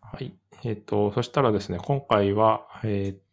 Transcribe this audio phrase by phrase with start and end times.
[0.00, 0.34] はい。
[0.64, 3.30] えっ、と、そしたらですね、今回は、えー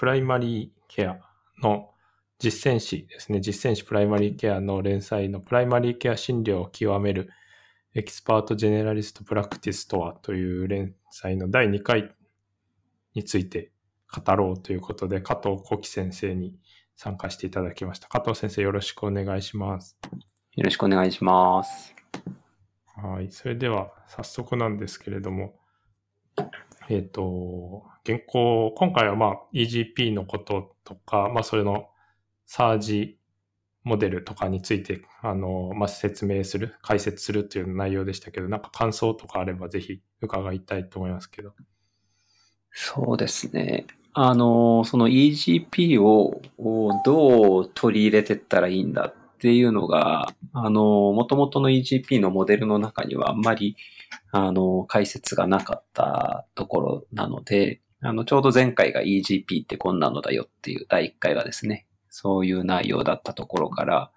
[0.00, 1.20] プライマリーケア
[1.62, 1.90] の
[2.38, 7.28] 実践誌ですね、実践誌プライマリーケアの連載のプライマリーケア診療を極める
[7.94, 12.14] expert generalist practice とはという連載の第2回
[13.12, 13.72] について
[14.10, 16.56] 語ろうということで、加藤幸喜先生に
[16.96, 18.08] 参加していただきました。
[18.08, 19.98] 加藤先生よろしくお願いします。
[20.56, 21.94] よろしくお願いします。
[22.96, 23.30] はい。
[23.30, 25.59] それでは、早速なんですけれども、
[26.88, 31.88] えっ、と、原稿、今回はまあ EGP のこととか、まあそれの
[32.46, 33.18] サージ
[33.84, 41.52] モデルとかについて、あの、まあ説明する、解説するという内容でしたけど、なんか感想とかあればぜひ伺いたいと思いますけど。
[42.72, 43.86] そうですね。
[44.12, 53.76] あの、その EGP ををどう取り入れてったらいいんだっていうのが、あの、元々の EGP のモデルの中にはあんまり、
[54.32, 64.10] あの、解説がなかったところなので、あの、ちょうど前回が EGP ってこんなのだよっていう第1回がですね、そういう内容だったところから、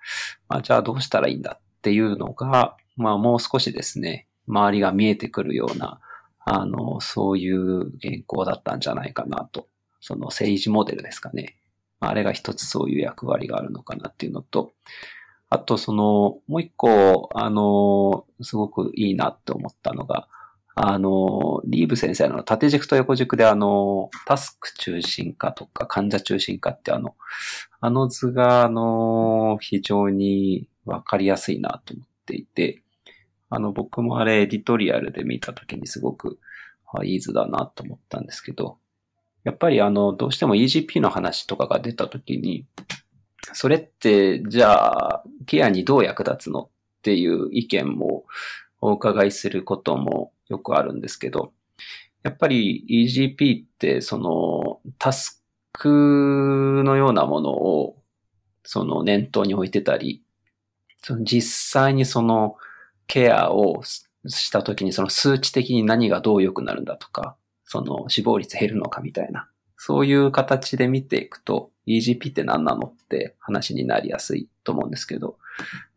[0.48, 6.00] まあ、じゃあどうしたらいいんだっていうのが、まあもう少しですね、周りが見えてくるような、
[6.46, 9.68] あの、そういう原稿だったんじゃないかなと。
[10.00, 11.58] その政治モデルですかね。
[12.00, 14.74] あれが一つそういう役割があるのかなっていうのと、
[15.54, 20.28] あとその、もう一個、あの、すごくいいなって思ったのが、
[20.74, 27.16] あの、リーブ先生の縦軸と横軸であの、タスク中心化とか患者中心化ってあの、
[27.82, 32.82] あの図があの、非常にわかりやすいなと思っていて、
[33.52, 36.40] あの、僕もあれエディトリアルで見たときにすごく
[36.92, 38.80] あいい図だなと思ったんですけど、
[39.44, 42.66] やっぱりあの、どうしても EGP の話とかが出たときに、
[43.52, 46.70] それって、じゃあ、ケアにどう役立つのっ
[47.02, 48.26] ていう意見も
[48.80, 51.54] お伺いすることもよくあるんですけど、
[52.24, 57.98] やっぱり EGP ってそのタスクのようなものを
[58.64, 60.24] その念頭に置いてたり、
[61.02, 61.42] その実
[61.82, 62.56] 際にその
[63.08, 69.50] ケアをしたときにその数値的に何がどう良くなるんだとか、その死亡率減るのかみたいな、
[69.86, 75.38] そういう形で見ていくと EGP って何なのって話になりやすいと思うんですけど、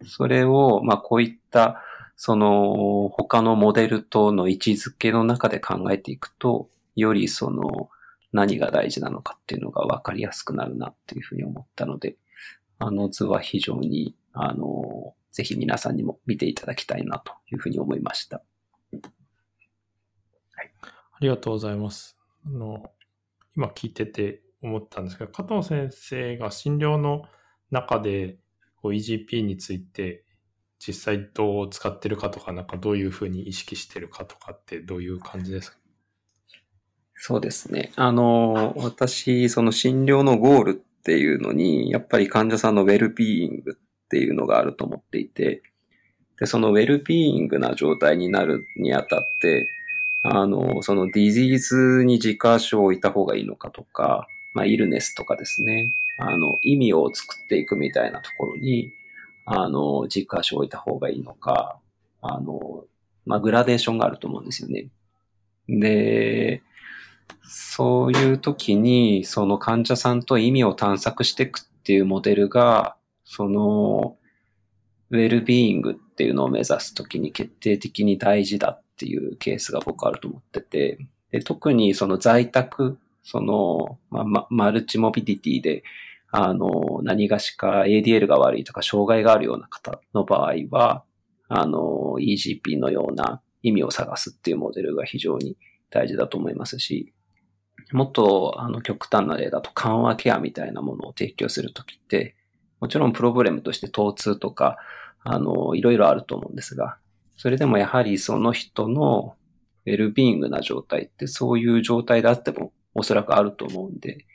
[0.04, 1.80] それをまあこういった
[2.16, 7.88] その他のモデルとの位置づけの中で考えていくと、よりその
[8.32, 12.16] 何が大事なのかっていうのが分かりやすくなるなっていうふうに思ったので、
[12.80, 18.42] あの図は非常に、あの、ぜひ皆さんにも見ていただきたいなというふうに思いました。
[20.92, 22.16] ありがとうございます。
[22.44, 22.90] あの、
[23.56, 27.22] 今聞いてて思ったんですけど、加藤先生が診療の
[27.70, 28.36] 中で
[28.76, 30.24] こう EGP について
[30.78, 35.78] 実際どう使ってるかとか、なんかどういうふうに意識してるかとかってどういう感じですか？
[37.14, 37.92] そうですね。
[37.96, 45.62] あの、私、その診療のゴールっていうのに、やっぱり患者さんのウェルビーイングっていうのがあると思っていて、
[46.38, 49.66] で、そのウェルビーイングな状態になるにあたって、
[50.22, 58.92] あの、そのディジーズに軸足を置いた方がいいのかとか、まあ、イルネスとかですね、あの、意味を作っていくみたいなところに、
[59.44, 61.78] あの、軸足を置いた方がいいのか、
[62.22, 62.84] あの、
[63.26, 64.88] まあ、グラデーションがあると思うんですよね。
[65.68, 66.62] で、
[67.42, 74.16] そういう時に、その患者さんと意味を探索していくっていうモデルが、その、
[75.10, 80.98] ウェルビーイングっていうのを目指す時に決定的に大事だっっていうケースが僕あると思ってて、
[81.30, 85.84] で特にその在宅、その、まま、マルチモビリティで、
[86.30, 91.04] あの、何がしか ADL が悪いとか障害があるような方の場合は、
[91.48, 95.56] あの、EGP のような意味を探すっていうモデルが非常に
[95.90, 97.12] 大事だと思いますし、
[97.92, 102.34] もっとあの極端な例だと緩和ケアみたいなものを提供するときって、
[102.80, 104.78] もちろんプログラムとして疼痛とか、
[105.22, 106.98] あの、いろいろあると思うんですが、
[107.36, 109.36] それでもやはりその人の
[109.86, 114.26] ウェルビーイングな状態ってそういう状態であってもおそらくあると思うんで、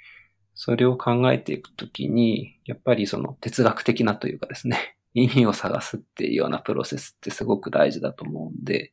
[0.53, 8.91] それを考えていくときに、やっぱりその哲学的なというかですね、 意味を探すっていうようなプロセスってすごく大事だと思うんで、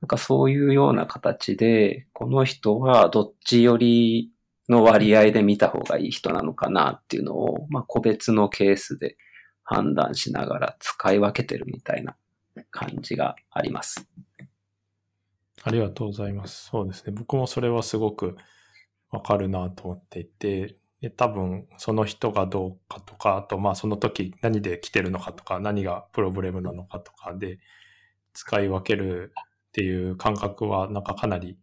[0.00, 4.32] なんかそういうような形で、この人はどっちより
[4.68, 9.16] の割合で見た方がいい人なのかなっていうのを、まあ個別のケースで
[9.62, 12.16] 判断しながら使い分けてるみたいな
[12.70, 14.08] 感じがあります。
[15.64, 16.66] ありがとうございます。
[16.66, 17.12] そうですね。
[17.12, 18.36] 僕もそれはすごく
[19.10, 27.58] わかるなと思っていて、で多分その人がどうかとか、あとまあその時何で来てるのかとか、何がプロブレムなのかとかで
[28.32, 29.32] 使い分ける
[29.68, 31.58] っていう感覚はなんかかなり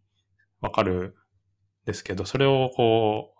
[0.60, 3.39] わかるんですけど、それをこう、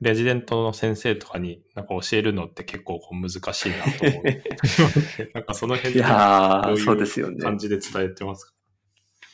[0.00, 4.42] レジデントの先生とかになんか教えるのって結構こう難しいなと思って。
[5.34, 7.38] なんかその辺いやー、どういうそうですよね。
[7.38, 8.52] 感じで伝えてますか？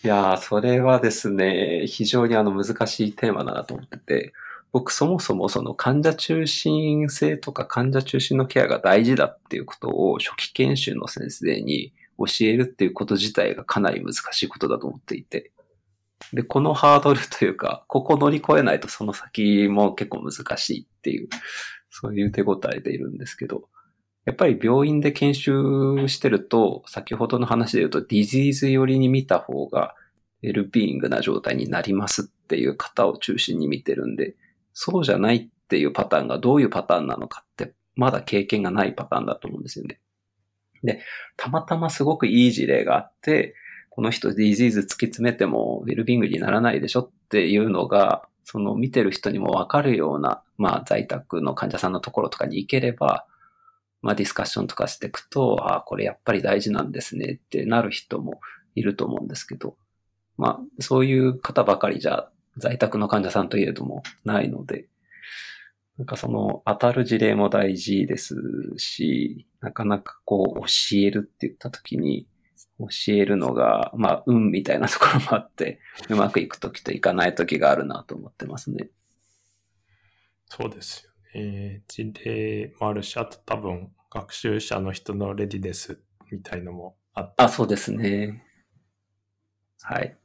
[0.04, 4.32] いやー、それはですね、非常にあの難しいテーマだなと思ってて、
[4.72, 15.52] 僕そもそもその患者中心性とか患者中心のケアが大事だっていうことを初期研修の先生に教えるっていうこと自体がかなり難しいことだと思っていて。
[16.32, 21.28] で、このハードルというか、ここ乗り越えないとその先も結構難しいっていう、
[21.90, 23.68] そういう手応えでいるんですけど、
[24.24, 29.94] やっぱり病院で研修してると、先ほどの話で言うと、ディジーズ寄りに見た方が、
[30.42, 34.34] ウェルビーイングな状態になりますっていう方を中心に見てるんで、
[34.72, 40.00] そうじゃないっていうパターンがどういうパターンなのかって、まだ経験がないパターンだと思うんですよね。
[40.82, 41.02] で、
[41.36, 43.54] たまたますごくいい事例があって、
[43.94, 53.24] この人ディジーズ突き詰めてもウェルビングにならないでしょっていうのが、その見てる人にもわかるような、まあ在宅の患者さんのところとかに行ければ、
[54.02, 58.40] まあディスカッションとかしていくと、ああ、これやっぱり大事なんですねってなる人も
[58.74, 59.76] いると思うんですけど、
[60.38, 64.88] まあそういう方ばかりじゃ在宅の患者さんといえどもないので、
[65.98, 68.34] なんかその当たる事例も大事です
[68.76, 72.26] し、なかなかこう教えるって言った時に、
[72.78, 78.88] 教えるのが、まあ運みたいなところもあって、うまくいく時といかない時があるなと思ってますね。
[80.46, 81.04] そうです
[81.34, 81.82] よね。
[81.88, 86.00] 事例もあるし、あと多分学習者の人のレディネス
[86.30, 88.44] みたいのもあって、あ、そうですね。
[89.82, 90.16] はい。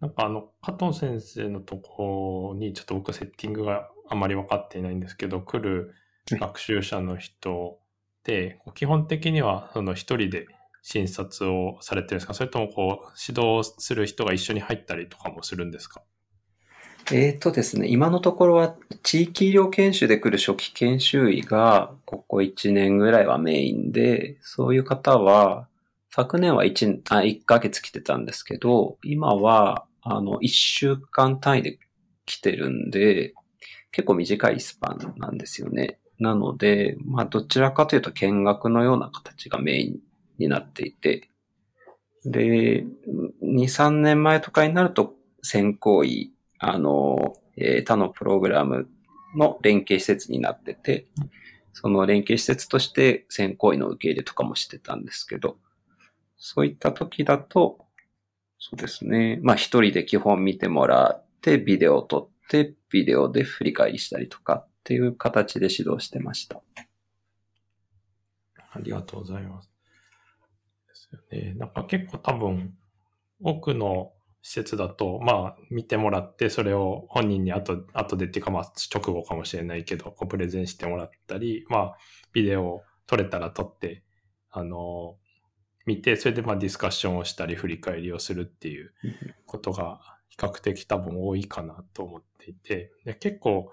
[0.00, 5.94] なんかあの、加藤先生のとこにちょっと僕セッティングがあまり分かっていないんですけど、来る
[6.30, 7.78] 学習者の人
[8.74, 10.46] 基本的にはその一人で
[10.82, 12.34] 診察をされてるんですか？
[12.34, 16.02] それともこう、指導する人が一緒に入ったりとかもするんですか？
[17.12, 18.74] えーとですね、今のところは
[19.04, 25.68] 地域医療研修で来る初期研修医がここ1年ぐらいはメインで、そういう方は
[26.10, 31.78] 昨年は 1, あ1ヶ月来てたんですけど、今はあの1週間単位で
[32.24, 33.34] 来てるんで、
[33.92, 35.98] 結構短いスパンなんですよね。
[36.18, 39.98] なので、まあどちらかというと見学のような形がメイン
[40.38, 41.28] になっていて、
[42.24, 42.84] で、
[43.42, 48.88] 2、3年前とかになると先行医あの、えー他のプログラム
[49.36, 51.06] の連携施設になってて、
[51.72, 55.56] その連携施設として先行医の受け入れとかもしてたんですけど、
[56.38, 57.78] そういった時だと、
[58.58, 59.38] そうですね。
[59.42, 66.62] まあ一人で基本見てもらって、ビデオを撮って、ビデオで振り返りしたりとかっていう形で指導してました。
[68.72, 69.68] ありがとうございます。
[70.86, 71.54] ですよね。
[71.54, 72.72] なんか結構多分、
[73.42, 74.12] 多くの
[74.42, 81.96] 施設だと、まあ、見てもらって、それを本人に後、後でっていうか、まあ、直後かもしれないけど、こうプレゼンしてもらったり、まあ、
[82.32, 84.04] ビデオ撮れたら撮って、
[84.52, 85.16] あの、
[85.84, 88.92] 見て、それでまあディスカッションをしたり、振り返りをするっていう
[89.46, 89.98] ことが
[90.28, 93.72] 比較的多分多いかなと思っていて、で結構、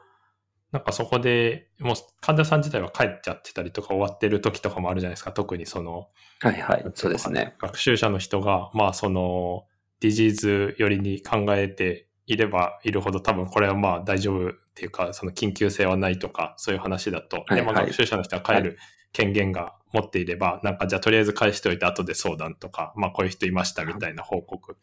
[0.74, 5.32] なんかそこで、もう患者さん自体は帰っちゃってたりとか終わってる時とかもあるじゃないですか。
[5.32, 6.10] 特にその、
[6.42, 7.54] はいはい、そうですね。
[7.60, 9.66] 学習者の人が、まあその、
[10.00, 18.80] ディジーズ寄りに考えていればいるほど多分これはまあ大丈夫っていうか、その緊急性はないとか、そういう話だと、はいで、まあはい学習者の人は帰る
[19.12, 24.76] 権限が持っていれば、なんかじゃあとりあえず返しておいて後で相談とか、まあこういう人いましたみたいな報告、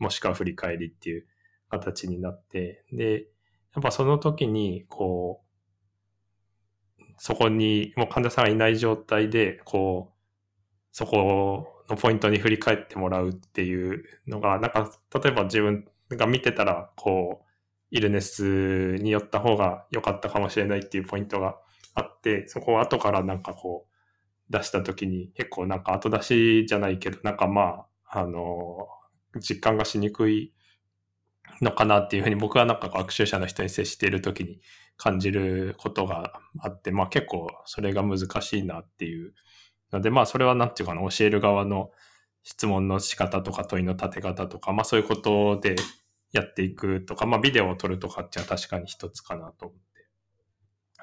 [0.00, 1.26] もしくは振り返りっていう
[1.68, 3.26] 形になって、で、
[3.74, 10.18] やっぱその時に、こう、そこにもう患者さんがいない状態で、こう、
[10.92, 14.90] そこのポイントに振り返ってもらうっていうのが、なんか、
[15.22, 17.46] 例えば自分が見てたら、こう、
[17.90, 21.56] イルネスに寄った方が良かったかもしれないっていうポイントが
[21.94, 23.92] あって、そこを後からなんかこう、
[24.50, 28.88] 出した時に結構なんか後出しじゃないけど、なんかまあ、あの、
[29.40, 30.52] 実感がしにくい
[31.60, 34.60] のかなっていうふうに僕はなんか学習者の人に接している時に
[34.96, 39.34] 感じることがあって、まあ結構それが難しいなっていう
[39.92, 41.90] ので、まあそれはなんていうかな、教える側の
[42.42, 45.76] 質問の仕方とか問いの立て方とか、まあそういうことで
[46.32, 49.82] やっていくとか、まあビデオを撮るとかっていうのは確かに一つかなと思って。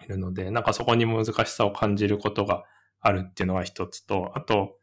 [0.05, 2.63] いるので、なんかそこに難しさを感じることが
[3.01, 4.78] あるっていうのが一つと、あと、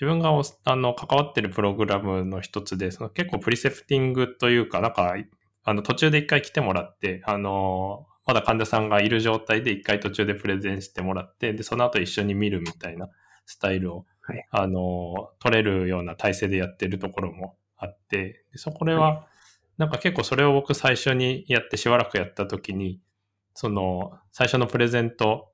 [0.00, 5.14] 自分がおあの関わってるプログラムの一つで、その結構プリセプティングというか、なんか、
[5.62, 13.10] あの途中で一回来てもらって、あの、まだ患者さんがいる状態で一回途中でプレゼンしてもらって、で、その後一緒に見るみたいな
[13.44, 14.46] スタイルを、はい。
[14.50, 19.26] あの、取れるような体制でやってるところもあって、でそこでは、
[19.76, 23.02] なんか結構それを僕最初にやってしばらくやった時に、
[23.52, 25.49] その、最初のプレゼント、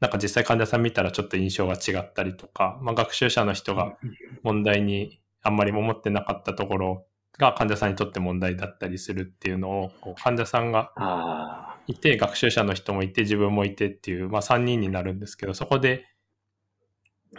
[0.00, 3.96] なんか実際患者さん見たらちょっと印象が違ったりとか、まあ学習者の人が
[4.42, 7.06] 問題にあんまり思ってなかったところ
[7.38, 16.06] が患者さんにとって問題だったりするっていうのを、こう患者さんがあいて、学習者の人もいて、自分もいてっていう、まあ3人になるんですけど、そこで、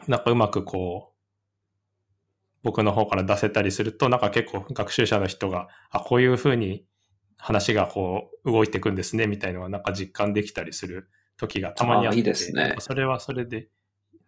[0.07, 1.11] なんかうまくこう、
[2.63, 6.85] 僕の方から出せたりすると、なんか結構学習者の人が、あ、こういうふうに
[7.37, 11.09] 話がこう動いていくんですね、みたいなのがなんか実感できたりする
[11.41, 13.67] 時がたまにあって、あいいですねそれはそれで、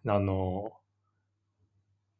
[0.04, 0.72] あの、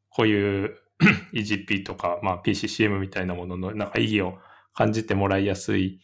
[0.09, 0.77] こういう
[1.35, 4.39] EGP とか、まあ PCCM みたいなもののなんか意義を
[4.73, 6.01] 感じてもらいやすい、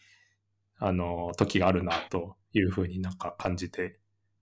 [0.77, 3.99] あの、時があるなというふうになんか感じて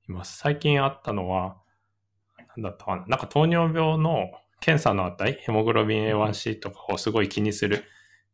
[0.08, 0.40] います。
[0.40, 1.58] 最近あったのは、
[2.56, 3.06] なんだったかな。
[3.06, 7.84] なんか糖尿病の検査の値、ヘモグロビン A1C とかをすごい気にする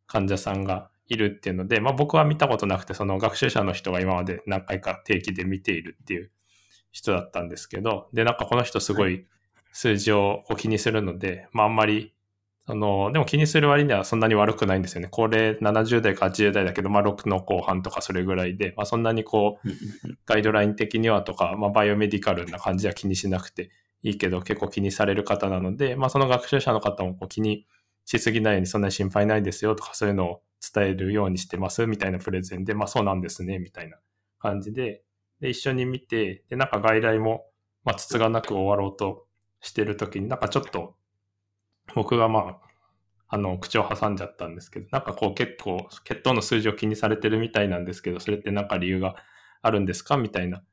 [0.07, 6.31] 患者さんがいるっていうので、まあ僕は見たことなくて、その学習者の人が今まで何回か定期で見ているっていう
[6.91, 9.25] 人だったんですけど、で、なんかこの人すごい
[9.71, 12.13] 数字を気にするので、まああんまり、
[12.67, 15.07] その、でも気にする割にはそんなに悪くないんですよね。
[15.11, 19.71] これ70代か80代だけど、まあ6の後半とかそれぐらいで、まあそんなにこう、ー
[20.25, 23.69] ガイドライン的にはとか、まあ、バイオメディカルな感じは気にしなくて
[24.01, 27.67] いいけど、結構気にされる方なので、まあ、その学習者の方もこう気に
[28.05, 30.41] しすぎないようにそんなに心配ないですよとか、そういうのを
[30.73, 33.97] 伝えるようにしてますみたいなプレゼンで、まあ、そうなんですね、みたいな
[34.39, 35.03] 感じで、
[35.39, 37.45] で、一緒に見て、で、なんか外来も、
[37.83, 39.27] まあ、つつがなく終わろうと
[39.61, 40.95] してるときに、なんかちょっと、
[41.93, 42.65] 僕がまあ、
[43.27, 49.15] あの、口を挟んじゃったんですけど、なんかこう結構、血糖の数字を気にされてるみたいなんですけど、それってなんか理由が
[49.61, 50.63] あるんですかみたいな。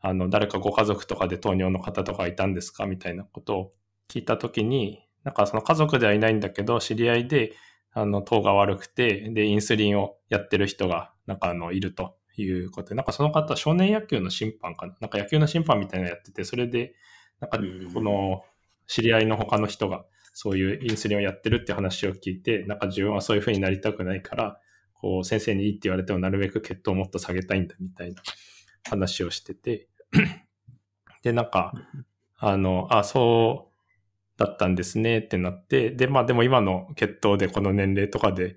[0.00, 3.72] あの、誰かご家族とかで糖尿の方とかいたんですかみたいなことを
[4.08, 7.54] 聞いたときに、なんかその家族ではいないんだけど、知り合いで、
[7.92, 12.90] あの、糖が悪くて、で、インスリンをやってる人が、なんかあの、いるということ。
[12.90, 14.94] で、なんかその方、少年野球の審判かな？
[15.00, 16.94] なんか野球の審判みたいなのやってて、それで、
[17.40, 17.58] なんか、
[17.94, 18.42] この、
[18.86, 24.60] 知り合いの他の人が、そういうインスリンをやってるって話を聞いて、なんか自分はそういう風になりたくないから、
[24.94, 28.20] こう、先生にいいって言われてもなるべく血糖をもっと下げたいんだみたいな
[28.88, 29.88] 話をしてて、
[31.22, 31.72] で、なんか、
[32.36, 33.73] あの、あ、そう
[34.36, 38.56] だったんですねってなって、で、まあでも今の血糖でこの年齢とかで、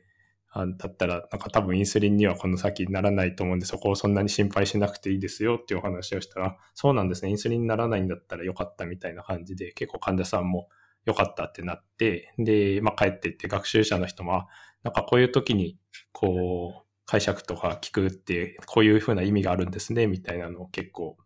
[0.50, 10.70] あだったら、なんか多分インスリンにはこの先ならないと思うんで、そこをそんなに心配しなくていいですよっていうお話をしたら、そうなんですね、インスリンにならないんだったらよかったみたいな感じで、結構患者さんも
[11.06, 14.48] よかったってなって、で、まあ帰っていって学習者の人も、
[14.84, 15.78] なんかこういう時に、
[16.12, 21.18] こう、解釈とか聞くって、こういうふうな意味があるんですね、みたいなのを結構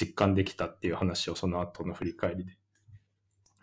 [0.00, 2.52] 実感できたっていう話をその後の振り返りで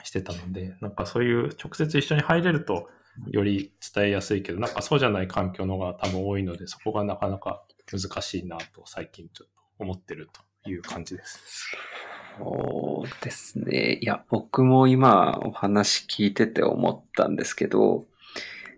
[0.05, 2.87] してたので、なんかそういう直接一緒に入れると
[3.27, 10.29] より伝えやすいけど、なんかそうじゃない環境の方が多分多いので、そこがなかなか難しいなと最近ちょっと思ってる
[10.63, 11.75] という感じです。
[12.37, 13.99] そうですね。
[14.01, 18.05] いや、僕も今お話聞いてて思ったんですけど、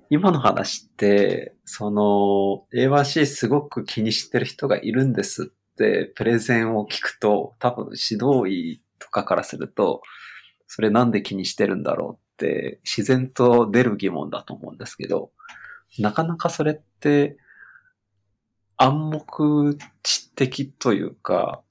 [0.09, 10.01] 今の話って、その、A1C すごく気にしてる人がいるんですって、プレゼンを聞くと、多分指導医とかからすると、
[10.67, 15.31] それなんで気にしてるんだろうって、自然と出る疑問だと思うんですけど、
[15.99, 17.37] なかなかそれって、
[18.77, 21.61] 暗黙知的というか、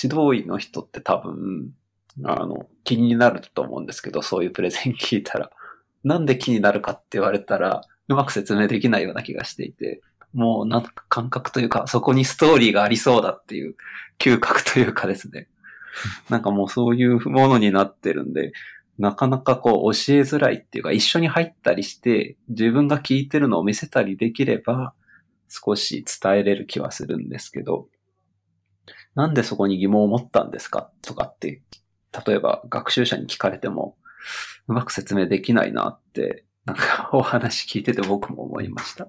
[0.00, 1.72] 指導医の人って多分、
[2.24, 5.50] あの、気になると思うんですけど、そういうプレゼン聞いたら。
[6.04, 10.02] なんで気になるかって言われたら、うまく説明できないような気がしていて、
[10.32, 13.76] もうなんか感覚というか、そこにストーリーがありそうだっていう
[14.18, 15.48] 嗅覚というかですね。
[16.28, 18.52] なんかもうそういうものになってるんで、
[18.98, 24.94] なかなかこう教えづらいっていうか、一緒に入ったりして、自分が聞いてるのを見せたりできれば、
[25.48, 27.88] 少し伝えれる気はするんですけど、
[29.14, 31.62] なんでそこに疑問を持ったんですかとかって、
[32.26, 33.96] 例えば学習者に聞かれても、
[34.68, 39.08] うまく説明できないなって、なんかお話聞いてて僕も思いました。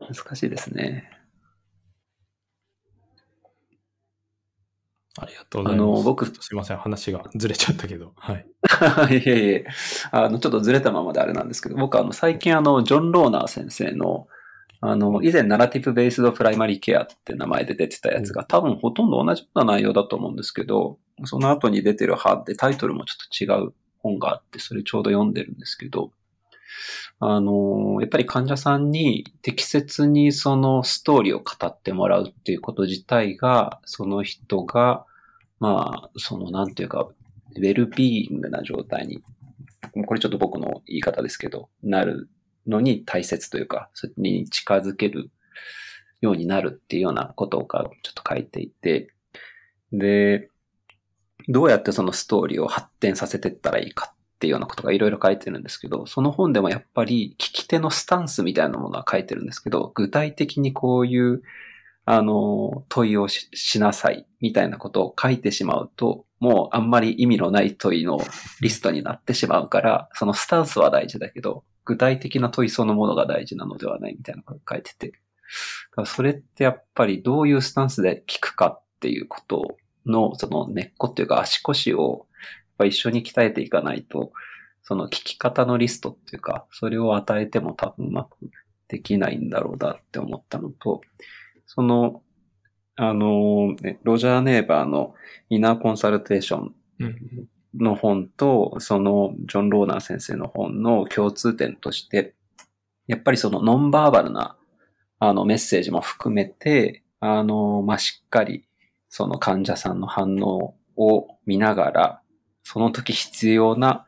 [0.00, 1.17] 難しいですね。
[5.20, 5.90] ありがとうございます。
[5.90, 8.12] あの僕すいません、話がずれちゃったけど。
[8.16, 8.46] はい。
[9.14, 9.66] いえいえ、
[10.10, 14.28] あの、ちょっとずれたままであれなんですけど、僕あの、最近あの、ジョン・ローナー先生の、
[14.80, 26.12] あの、以前、ナラティブ・ベースド・プライマリー・ケアって名前で出てたやつが、多分ほとんど同じような内容だと思うんですけど、その後に出てる派でタイトルもちょっと違う本があって、それちょうど読んでるんですけど、
[27.20, 35.04] あの、やっぱり患者さんに適切にそのストーリーを語ってもらうっていうこと自体が、その人が、
[35.60, 37.08] まあ、その、なんていうか、
[37.56, 39.22] ウェルビーイングな状態に、
[40.06, 42.28] これちょっと僕の言い方ですけど、なる
[42.66, 45.30] のに大切というか、それに近づける
[46.20, 49.12] ようになるっていうようなことをちょっと書いていて、
[49.92, 50.50] で、
[51.48, 61.42] どうやってそのストーリーを発展させていったらいいかっていうようなことがいろいろ書いてるんですけど、その本でもやっぱり聞き手のスタンスみたいなものは書いてるんですけど、具体的にこういう
[62.10, 68.18] あの、問いをしなさいみたいなことを書いてしまうと、もうあんまり意味のない問いの
[68.62, 75.12] リストになってしまうから、そのスタンスは大事だけど、具体的な問いそのものが大事なのではないみたいなことを書いてて。
[76.06, 82.26] それってやっぱりどういうスタンスで聞くかっていうことの、その根っこっていうか足腰を
[82.82, 84.32] 一緒に鍛えていかないと、
[84.82, 88.38] その聞き方のリストっていうか、それを与えても多分うまく
[88.88, 91.02] できないんだろうなって思ったのと、
[91.68, 92.22] その、
[92.96, 95.14] あの、ね、ロジャー・ネイバーの
[95.50, 96.74] イナーコンサルテーション
[97.76, 102.34] の本と、そのジョン・ローナー先生の本の共通点として、
[103.06, 104.56] やっぱりそのノンバーバルな
[105.20, 108.66] あのメッセージも含めて、あの、まあ、しっかり
[109.08, 112.22] その患者さんの反応を見ながら、
[112.62, 114.06] その時必要な、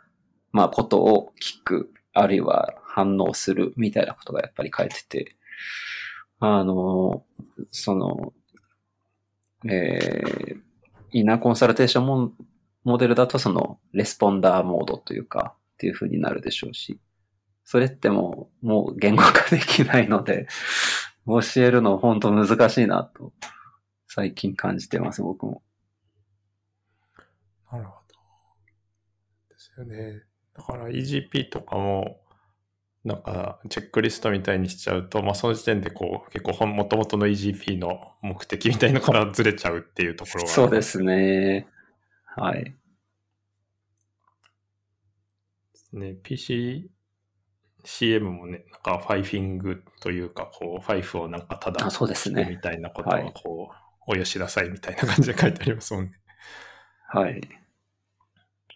[0.52, 5.36] まあ、ことを聞く、あるいは反応するみたいなことがやっぱり書いてて、
[6.40, 7.24] あの、
[7.70, 8.32] その、
[9.68, 10.60] えー、
[11.12, 12.32] インナーコンサルテーションモ
[12.82, 16.98] モデルだとそのレスポンダーモードというか、っていう風になるでしょうし、
[17.64, 20.46] それってもう、もう言語化できないので、
[21.26, 23.32] 教えるの本当難しいなと、
[24.08, 25.62] 最近感じてます、僕も。
[27.70, 28.14] なるほど。
[29.50, 30.22] ですよね。
[30.54, 32.20] だから EGP とかも、
[33.04, 40.48] なんか、チェックリストみたいにしちゃうと、まあ、その時点でこう、結構、もともとの EGP の目的みたいのからずれちゃうっていうところは。
[40.48, 41.66] そうですね。
[42.36, 42.76] はい。
[45.94, 46.90] ね、PC、
[47.84, 52.46] CM もね、なんかファイフィングというか、こう、ファイフをなんかただ、そうですね。
[52.50, 56.12] みたいなことは、こう、はい、およしなさいみたいな感じで書いてありますもんね。
[57.08, 57.40] はい。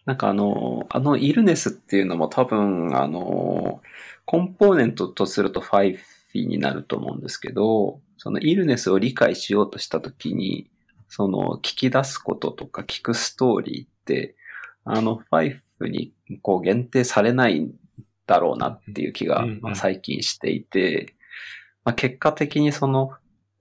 [0.05, 3.81] なんかあの、あのイルネスっていうのも多分、あの、
[4.25, 10.69] コンポーネントとするとファイフィになると思うんですけど、そのイルネスを理解しようとしたときに、
[11.07, 14.35] その聞き出すこととか聞くストーリーって、
[14.83, 17.73] あのファイフにこう限定されないん
[18.27, 21.15] だろうなっていう気が、まあ、最近していて、
[21.83, 23.11] まあ、結果的にその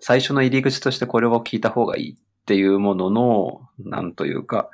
[0.01, 4.69] 最初の入り口としてこれを聞いた方がいいっていうものの、なんというか、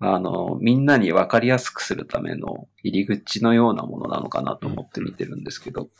[0.00, 5.90] あの、みんなに分かりやすくするための入り口のようなものなのかなと思って見てるんですけど、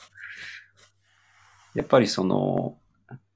[1.75, 2.79] やっぱりその、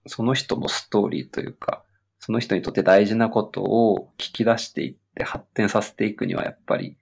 [0.07, 1.85] その人のストーリーというか、
[2.21, 6.97] その人にとって大事なことを聞き出していって発展させていくには、やっぱり、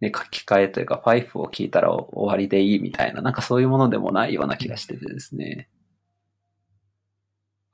[0.00, 5.68] ね、書き換えというか、ファイフを聞いたら終わりでいいみたいな、なんかそういうものでもないような気がしててですね。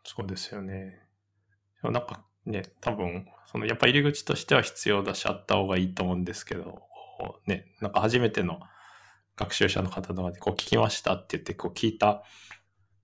[0.05, 1.01] そうですよね。
[1.83, 6.83] なんかね、多分、そのやっぱ入り口としては必要だしあった方がいいと思うんですけど、
[7.47, 8.61] ね、なんか初めての
[9.37, 12.23] 学習者の方とかでこう聞きましたって言ってこう聞いた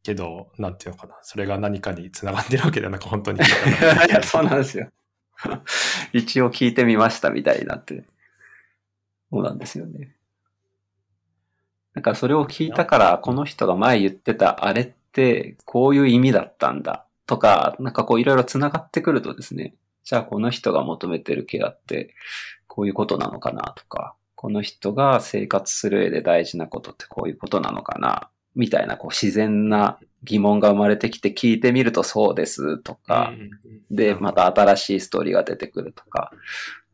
[0.02, 3.38] けど、なんていうのかな、それが何かにつながってるわけではなく本当に。
[4.08, 4.90] いや、そうなんですよ。
[6.12, 8.04] 一応聞いてみましたみたいになって。
[9.30, 10.14] そうなんですよね。
[11.94, 22.14] なんかそれを聞いたから、この人が前言ってたあれってこういう意味だったんだとか、なんかこういろいろ繋がってくるとですね、じゃあこの人が求めてるケアって
[22.66, 33.34] こういうことなのかなとか、この人が生活する上で大事なことってこういうことなのかなみたいなこう自然な疑問が生まれてきて聞いてみるとそうですとか、
[33.90, 36.32] で、また新しいストーリーが出てくるとか、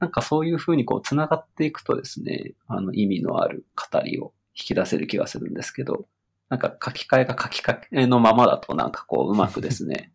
[0.00, 6.06] なんかそういうふうにこう繋がっていくとですね、あの意味のある語りを引き出せる気がするんですけど、
[6.48, 10.12] なんか書き換えが書き換えのままだとなんかこううまくですね、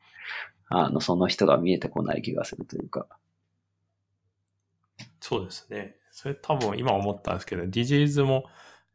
[0.69, 3.08] あの、その人が見えてこない気がするというか。
[5.19, 5.95] そうですね。
[6.12, 8.45] それ多分今思ったんですけど、ディジーズも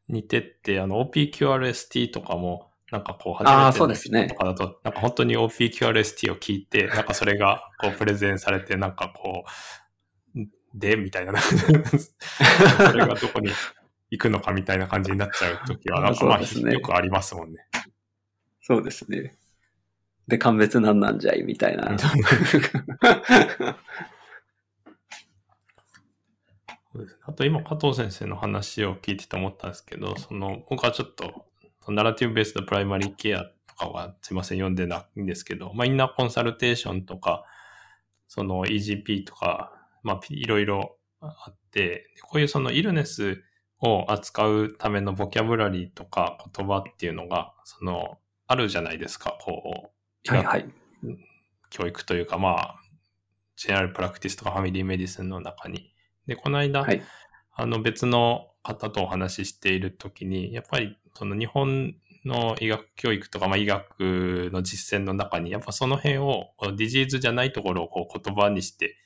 [0.08, 9.44] 似てって、あの OPQRST とかも、なんかこう初めてのとかだと、なんか本当に OPQRST を聞いて、 なんかそれがこうプレゼンされて、なんかこ
[10.36, 10.40] う、
[10.74, 11.34] で、みたいな。
[11.40, 13.50] それがどこに
[14.10, 17.66] 行くのかみたいな感じになっちゃうときは、なんかまあ、 ね、よくありますもんね。
[18.60, 19.36] そうですね。
[20.28, 21.42] で、鑑別なんなんじゃい？
[21.42, 21.96] みたいな。
[27.26, 31.46] あと今、加藤先生の話を聞いてて思ったんですけど、その、僕はちょっと、
[31.88, 37.44] ナラティブベースドプライマリーケアとかはすいません、読んでないんですけど、まあ、インナーコンサルテーションとか、
[38.28, 39.72] その EGP とか
[40.04, 43.42] まあ、いろいろあって、こういうそのイルネス
[43.80, 49.93] を扱うためのボキャブラリーとか言葉っていうのが、その、あるじゃないですか、こう。
[50.28, 50.68] はいはい。
[51.70, 52.80] 教育というか、まあ、
[53.56, 55.92] general practice とか family medicine の中に。
[56.26, 57.02] で、この間、はい、
[57.52, 68.96] あの別の方とお話ししているときに、やっぱりその日本の医学教育とか、まあ、医学の実践の中に、やっぱその辺を disease じゃないところをこう言葉にして、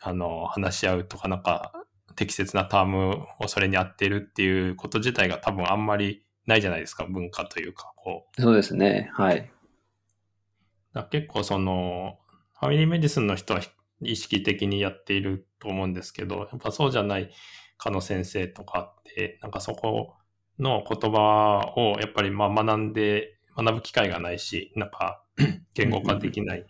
[0.00, 1.72] あの、話し合うとか、なんか
[2.16, 8.40] 適切なタームをそれに合ってるっていうこと自体が多分あんまりないじゃないですか、文化というか、こう。
[8.40, 9.50] そうですね、はい。
[11.10, 12.18] 結構その、
[12.58, 13.60] ファミリーメディスンの人は
[14.02, 17.30] 意識的にやっていると思うんですけど、やっぱそうじゃない
[17.78, 20.14] 科の先生とかって、なんかそこ
[20.58, 25.24] の言葉をやっぱりまあ学んで、学ぶ機会がないし、なんか
[25.74, 26.66] 言語化できない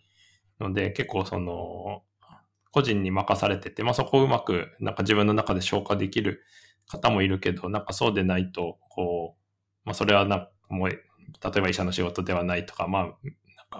[0.60, 2.02] ので、結構その、
[2.70, 6.42] 個人に任されてて、まあそこをうまくなんか自分の中で消化できる
[6.88, 9.42] 方もいるけど、なんかそうでないと、こう、
[9.84, 10.98] まあそれはなもう、例
[11.56, 13.14] えば医者の仕事ではないとか、まあ、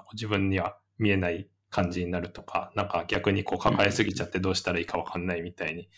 [0.00, 5.88] か自分には見えない感じになるとか、なんか逆にこう抱えすぎちゃってどうしたらいいかわかんないみたいに、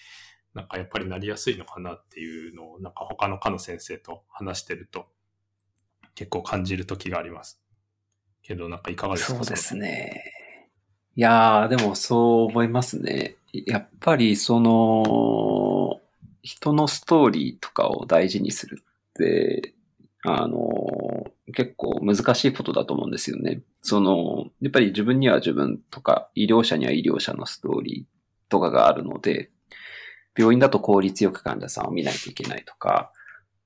[0.55, 5.07] なんかやっぱりなりやすいのかなっていうのを、なんか他の科の先生と話してると
[6.15, 7.61] 結構感じる時があります。
[8.43, 9.39] けどなんかいかがですか？
[9.39, 10.23] そうですね。
[11.17, 13.37] いやー、でもそう思いますね。
[13.53, 16.01] やっぱりその、
[16.43, 19.75] 人のストーリーとかを大事にするって、
[20.27, 23.61] あの、結構難しいことだと思うんですよね。
[23.83, 29.51] その、やっぱり自分には自分とか、医療者には医療者のストーリーとかがあるので、
[30.37, 33.13] 病院だと効率よく患者さんを見ないといけないとか、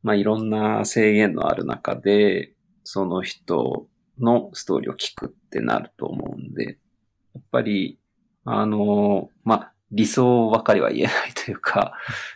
[0.03, 3.87] まあいろんな制限のある中で、その人
[4.19, 6.79] のストーリーを聞くってなると思うんで、
[7.35, 7.99] やっぱり、
[8.45, 11.95] あの、まあ、理想ばかりは言えないというか、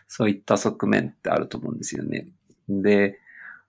[0.09, 2.29] そういった側面ってあると思うんですよね。
[2.69, 3.19] で、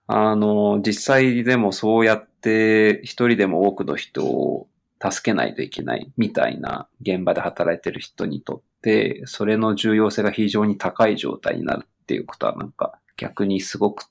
[0.06, 4.68] あの、実際でもそうやって一人でも多くの人を
[5.02, 14.06] 助けないといけないみたいな現場で働いてる人にとって、それの重要性が非常に高い状態になるっていうことはなんか逆にすごく、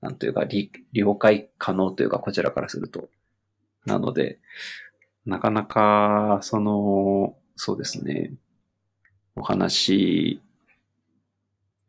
[0.00, 0.44] なんというか
[0.92, 3.08] 了解可能というかこちらからすると。
[3.86, 4.38] なので、
[5.26, 8.32] なかなか、その、そうですね、
[9.36, 10.40] お話、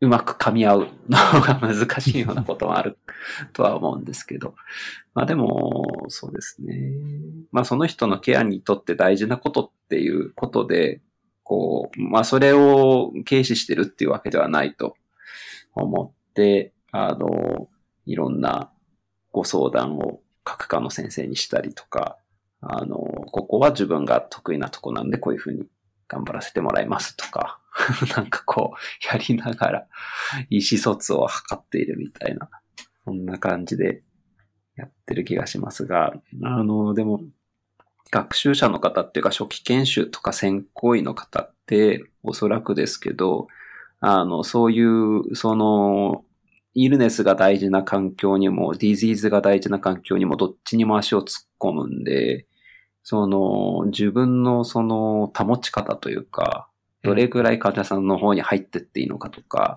[0.00, 2.98] うまく噛み合うのが難しいようなこともある
[3.52, 4.54] とは思うんですけど。
[5.14, 6.92] まあでも、そうですね。
[7.50, 11.00] まあその人のケアにとって大事なことっていうことで、
[11.42, 14.96] こう、まあそれを軽視してるっていうわけではないと
[15.74, 17.68] 思って、あの、
[18.04, 18.70] いろんな
[19.32, 22.18] ご相談を各科の先生にしたりとか、
[22.60, 25.64] あの、ここは自分が得意なとこなんでこういうふうに
[26.08, 27.60] 頑張らせてもらいますとか、
[28.16, 29.86] なんかこう、やりながら
[30.50, 32.48] 意思疎通を図っているみたいな、
[33.04, 34.02] そんな感じで
[34.76, 37.20] やってる気がしますが、あの、でも、
[38.10, 43.48] 学習者の方っていうか初期研修とか専攻医の方っておそらくですけど、
[44.00, 46.24] あの、そういう、その、
[46.74, 52.46] イルネスが大事な環境にも、ディジーズが大事な環境にも、どっちにも足を突っ込むんで、
[53.08, 56.68] その、自分のその保ち方というか、
[57.04, 59.76] どれぐらい患者さんの方に入ってっていいのかとか、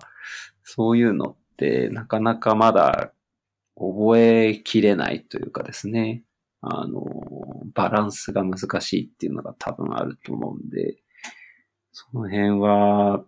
[0.64, 3.12] そういうのってなかなかまだ
[3.76, 6.24] 覚えきれないというかですね、
[6.60, 7.04] あの、
[7.72, 10.96] バランスが難しいっていうのが多分あると思うんで、
[11.92, 13.24] その辺は、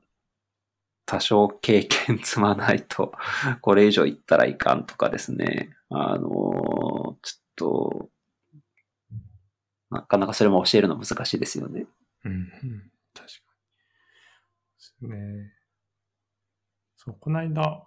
[1.06, 3.12] 多少経験積まないと、
[3.60, 7.18] これ以上行ったらいかんとかですね、あの、ちょっ
[7.54, 8.08] と、
[9.92, 11.86] なかなかそれも教えるの難しいですよね。
[12.24, 12.42] うん、うん、
[13.14, 13.26] 確かに。
[14.78, 15.52] ですね。
[16.96, 17.84] そう、この間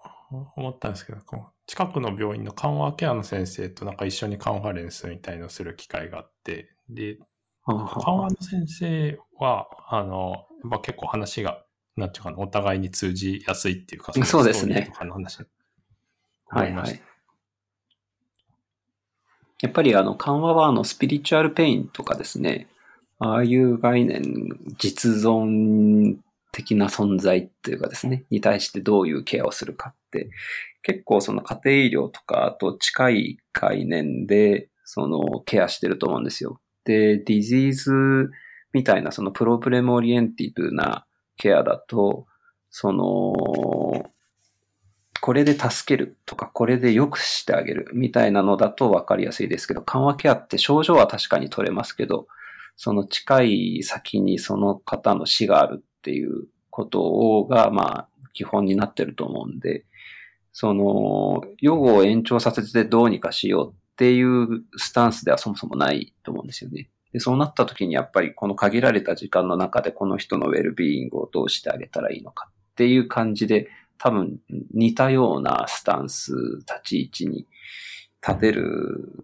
[0.56, 7.18] 思ったんですけど、こ近くの病院の緩和ケアの先生となんか一緒にカンファレンスみたいのをする機会があって、で、
[7.66, 7.78] 緩
[8.18, 11.64] 和の先生は、あの、やっぱ結構話が、
[11.96, 14.90] なんていうかな、お互いに通じやすいっていうか、そうですね。
[14.92, 15.40] とかの話
[16.48, 17.02] はいはい。
[19.62, 22.68] やっぱりあの緩和はあのスピリチュアルペインとかですね、
[23.20, 24.24] ああいう概念、
[24.78, 26.18] 実存
[26.52, 30.30] 的な存在というかですね、に対してどういうケアをするかって、
[30.84, 36.60] 結構その家庭医療とかあと近い概念で、そのケアしてると思うんですよ。
[36.84, 38.32] で、ディジーズ
[38.72, 41.06] みたいなそのプロブレムオリエンティブな
[41.38, 42.28] ケアだと、
[42.70, 44.12] その、
[45.26, 52.28] これで助けるとか、これで良くしてあげるみたいなのだと分かりやすいですけど、緩和ケアって症状は確かに取れますけど、
[52.78, 59.86] その近い先にその方の死があるっていうことをが、まあ、基本になってると思うんで、
[60.54, 66.92] その、予後を延長させてどうにかしようっていうスタンスではそもそもないと思うんですよね。
[67.14, 74.40] で、そうなった時にやっぱりこの限られた時間の中でこの人のウェルビーイングをどうしてあげたらいいのかっていう感じで、多分
[74.74, 77.48] 似たようなスタンス、立ち位置に
[78.26, 79.24] 立てる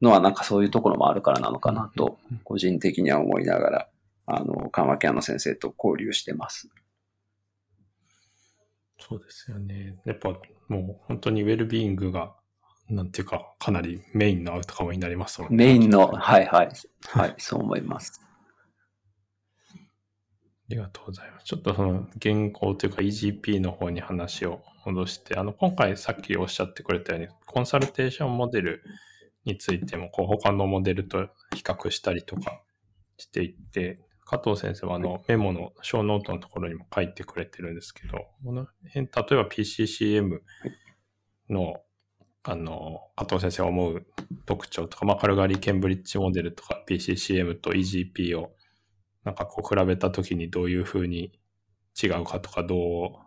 [0.00, 3.88] のはなんかそういうところもあるからなのかなと、個人的には思いながら、
[4.26, 6.68] あの、緩和ケアの先生と交流してます。
[8.98, 9.96] そうですよね。
[10.04, 10.28] やっぱ
[10.68, 12.34] もう本当にウェルビーイングが
[12.92, 15.48] なんていうか、かなりメインのアウトカムになりますね。
[15.50, 16.72] メインの、はいはい。
[17.08, 18.20] はい、そう思います。
[20.72, 21.44] ありがとうございます。
[21.44, 28.82] ちょっとその原稿というか EGP の方に話を戻して、あの、今回さっきおっしゃってくれたように、 consultation model
[29.44, 32.62] についても、こう、他のモデルと比較したりとか
[33.18, 40.40] していって、加藤先生はあのメモの小ノートのところにも書いてくれてるんですけど、この辺、例えば PCCM
[41.50, 41.82] の
[42.44, 44.06] あの、加藤先生が思う
[44.46, 48.52] 特徴とか、まあ、カルガリー・ケンブリッジモデルとか PCCM と EGP を
[49.24, 51.32] なんかこう比べたときにどういうふうに
[52.00, 53.22] 違うかとか、ど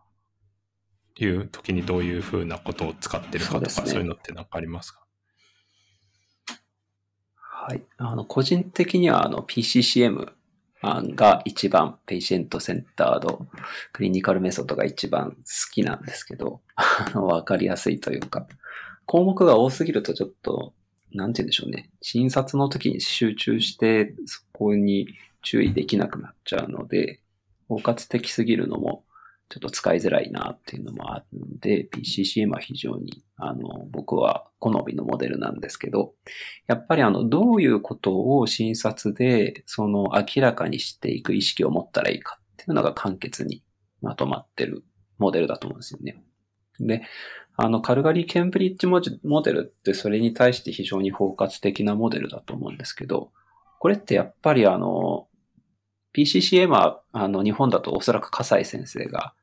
[1.20, 5.06] ういう時にどういうふうなことを使ってるかとか、そう、ね,、いうのって何かありますか？
[7.38, 7.82] はい。
[7.98, 10.34] あの、個人的にはあの PCCM
[11.16, 13.48] が一番 patient-centered
[13.92, 15.36] clinical method が一番好
[15.72, 18.48] きなんですけど、あの、わかりやすいというか、
[19.06, 20.74] 項目が多すぎるとちょっと、
[21.14, 21.90] なんて言うんでしょうね。
[22.02, 25.08] 診察の時に集中して、そこに
[25.46, 27.22] 注意できなくなっちゃうので、
[27.70, 29.06] 包括的すぎるのも、
[29.48, 36.16] ちょっと使いづらいなっていうのもあるので、PCCM は非常に、あの、僕は好みのモデルなんですけど、
[36.66, 43.64] やっぱりあの、どういうことを診察で、その明らかにしていく意識を持ったらいいかっていうのが簡潔に
[44.02, 44.84] まとまってる
[45.20, 46.24] モデルだと思うんですよね。
[46.80, 47.04] で、
[47.56, 53.32] あの、カルガリー・ケンブリッジモデルってそれに対して非常に包括的なモデルだと思うんですけど、
[53.80, 55.28] これってやっぱりあの、
[56.16, 59.34] PCCM はあの日本だとおそらく笠井先生が、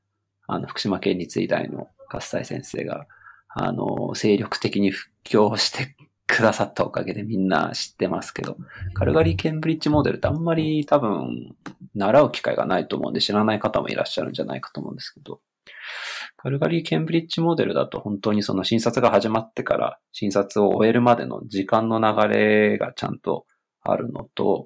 [0.47, 3.07] あの、福島県立医大の笠井先生が、
[3.49, 5.95] あの、精力的に布教して
[6.27, 8.57] くださったおかげでみんな知ってますけど、
[8.95, 11.55] カルガリー・ケンブリッジモデルってあんまり多分
[11.95, 15.41] 習う機会がないと思うんで知らない方もいらっしゃるんじゃないかと思うんですけど、
[16.37, 23.47] カルガリー・ケンブリッジモデルだと本当にその診察が始まってから診察を終えるまでの時間の流れがちゃんと
[23.83, 24.65] あるのと、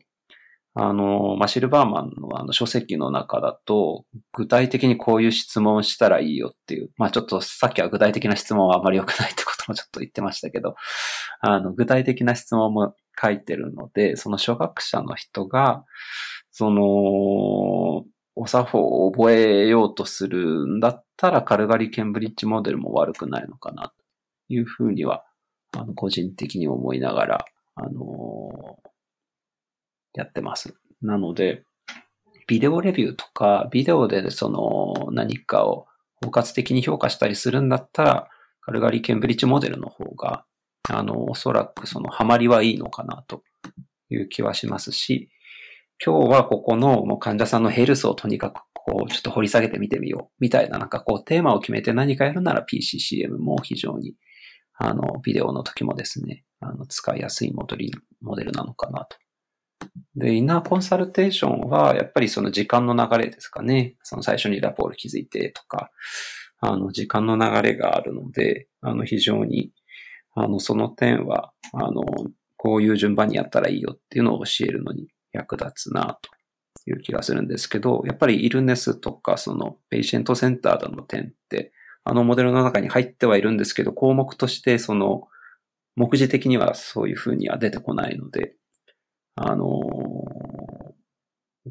[0.79, 10.77] あの、まあ、シルバーマンのあの書籍の中だと、具体的にこういう質問したらいいよっていう、まあ、ちょっとさっきは具体的な質問はあまり良くないってこともちょっと言ってましたけど、
[11.41, 15.87] あの、具体的な質問も書いてるので、その初学者の人が、
[16.51, 18.05] その、
[18.39, 23.95] お作法を覚えようとするんだったら、カルガリ・ケンブリッジモデルも悪くないのかな、と
[24.51, 25.25] いうふうには、
[25.75, 27.45] あの、個人的に思いながら、
[27.77, 28.96] あのー、
[30.16, 30.74] やってます。
[31.02, 31.64] なので、
[32.46, 35.87] ビデオレビューとか、ビデオでその何かを
[36.24, 38.29] 包括的に評価したりするんだったら、
[38.61, 40.44] カルガリー・ケンブリッジモデルの方が、
[40.88, 43.42] あの、おそらくそのハマりはいいのかなと
[44.11, 45.31] いう気はしますし、
[46.05, 50.35] 今日はここのもう患者さんのヘルスをとにかくこう、ちょっと掘り下げてみてみよう。
[50.38, 54.14] みたいな、なんかこう、テーマを決めて何かやるなら PCCM も非常に、
[54.74, 59.16] あの、ビデオの時もですね、あの、使いやすいモデル、モデルなのかなと。
[60.17, 63.97] で、イナーコンサルテーションは、やっぱりその時間の流れですかね。
[64.03, 65.91] その最初にラポール気づいてとか、
[66.61, 69.73] あの、時間の流れがあるので、あの、非常に、
[70.35, 72.03] あの、その点は、あの、
[72.57, 76.31] こういう順番にやったらいいよっていうのを教えるのに役立つなと
[76.91, 81.73] いう気がするんですけど、やっぱりイルネスとかそのペイシェントセンターの点って、
[82.05, 85.29] あのモデルの中に入ってはいるんですけど、項目としてその、
[85.95, 88.55] 目次的にはそういうふうには出てこないので、
[89.37, 89.66] あの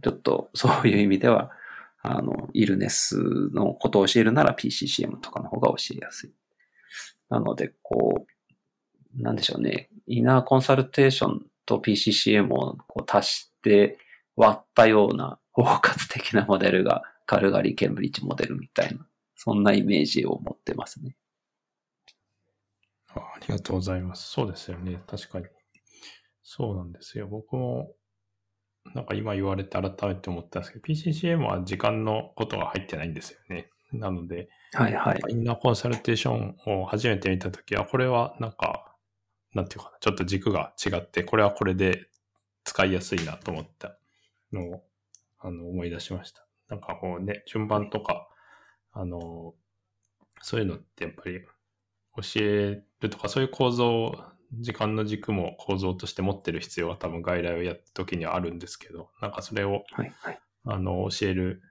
[0.02, 1.52] ちょっとそういう意味では、
[2.02, 3.18] あの、イルネス
[3.54, 6.34] のことを教えるなら PCCM とかの方が教えやすい。
[7.30, 8.28] なので、こ
[9.18, 9.90] う、なんでしょうね。
[10.08, 13.98] イナーコンサルテーションと PCCM をこう足して
[14.36, 21.16] 割ったような包括的なモデルがカルガリー・ケンブリッジモデルみたいな、そんなイメージを持ってますね。
[23.16, 24.30] ありがとうございます。
[24.30, 25.02] そうですよね。
[25.08, 25.46] 確かに。
[26.48, 27.28] そうなんですよ。
[27.28, 27.92] 僕も、
[28.94, 33.72] なんか今言われて改めて思ったんですけど、PCCM は時間のことが入ってないんですよね。
[33.92, 35.22] なので、はいはい。
[35.30, 38.96] インナーコンサルテーションを初めて見たときは、これはなんか、
[39.54, 42.10] なんていうかな、ちょっと軸が違って、これはこれで
[42.64, 43.98] 使いやすいなと思った
[44.54, 44.84] のを、
[45.40, 46.46] あの、思い出しました。
[46.70, 48.28] なんかこうね、順番とか、
[48.92, 49.56] あの、
[50.42, 51.42] そういうのってやっぱり
[52.18, 60.40] 教えるとか、そういう構造、時間の軸も構造として持ってる必要は多分外来をやった時にはあるんですけど、なんかそれを、はいはい。
[60.66, 61.62] あの、教える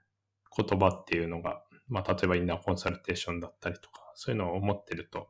[0.57, 5.29] 言葉っていうのが、まあ、例えばインナーコンサルテーションだったりとか、そういうのを持ってると、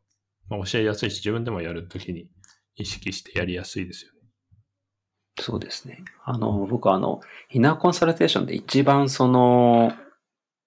[0.48, 2.28] まあ、教えやすいし、自分でもやるときに
[2.76, 4.18] 意識してやりやすいですよね。
[5.40, 6.04] そうですね。
[6.24, 9.92] あの、僕はあの、インナーコンサルテーションで一番その、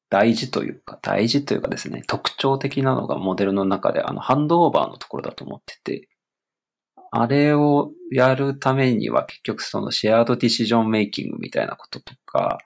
[0.09, 6.09] 大事というか、大事というかですね、特徴的なのがモデルの中で、あの、ハンドオーバーのところだと思ってて、
[7.19, 12.59] あれをやるためには結局そのシェアードディシジョンメイキングみたいなこととか、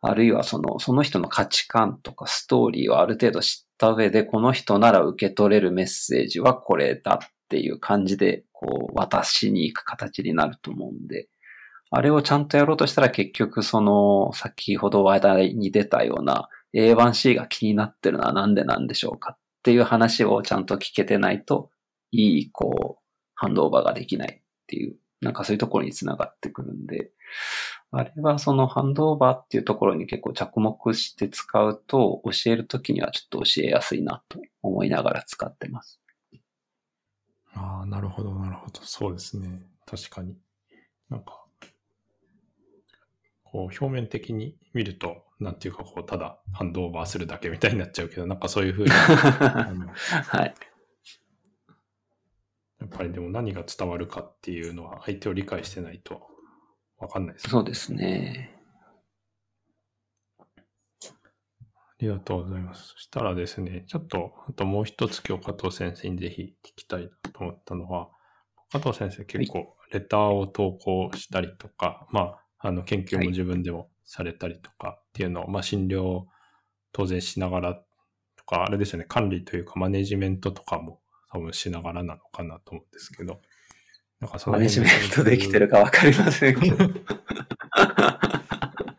[0.00, 11.26] あるいはその、その人の価値観とかストーリーをある程度知った上で、この人なら受け取れるメッセージはこれだっていう感じで、こう、渡しに行く形になると思うんで、
[11.90, 21.70] あれをちゃんとやろうとしたら結局その、先ほど話題に出たような A1C が気になってるのはなんでなんでしょうかっていう話をちゃんと聞けてないと、
[22.12, 23.01] いい、こう、
[23.42, 27.10] ハンドオーバーができないっていう、なんかそういうところにつながってくるんで、
[27.90, 36.00] あれはそのハンドオーバーっていうところに結構着目して使うと、教えるときにはちょっと教えやすいなと思いながら使ってます。
[37.54, 38.80] ああ、なるほど、なるほど。
[38.84, 39.60] そうですね。
[39.86, 40.36] 確かに。
[41.10, 41.44] なんか、
[43.42, 50.54] こう、表面的に見ると、なんていうか、こう、ただハンドオーバーするだけみたいになっちゃうけど、なんかそういうふうに、 はい。
[52.92, 56.22] ぱりでも何が伝わるかっていうのは相手を理解してないと
[56.98, 57.50] わかんないですね。
[57.50, 58.58] そうですね。
[61.04, 62.88] ありがとうございます。
[62.88, 68.08] そしたらですね、ちょっと、あともう一つ今日加藤先生にぜひ聞きたいなと思ったのは、
[68.72, 72.20] 加藤先生結構レターを投稿したりとか、ま
[72.58, 76.28] あ、あの研究も自分でもされたりとかっていうのを、まあ診療を
[76.92, 81.01] 当然しながらとか、あれですよね、管理というかマネジメントとかも
[81.32, 83.40] 多分しながらなのかなと思うんですけど、
[84.20, 86.76] なんかそのマネジメントできてるかわかりませんけど。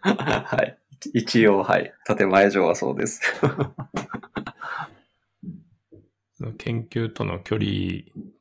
[0.02, 0.78] はい。
[1.14, 1.94] 一応、はい。
[2.06, 3.22] 建前上はそうです。
[6.58, 7.70] 研究との距離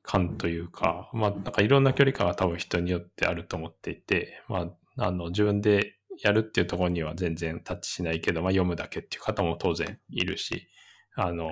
[0.02, 10.66] 感というか、まあ、なんかいろんな距離感が多分人によってあると思っていて、まあ、あの、自分でやるっていうところには全然タッチしないけど、まあ、読むだけっていう方も当然いるし、
[11.14, 11.48] あの、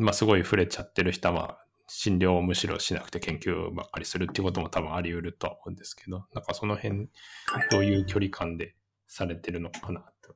[0.00, 7.08] まあ、すごい触れちゃってる人は、まあ、診療をむしろしなくて研究ばっかりするっていうことも多分あり得るとは思うんですけど、なんかその辺、
[7.70, 8.74] どういう距離感で
[9.08, 10.34] されてるのかなと。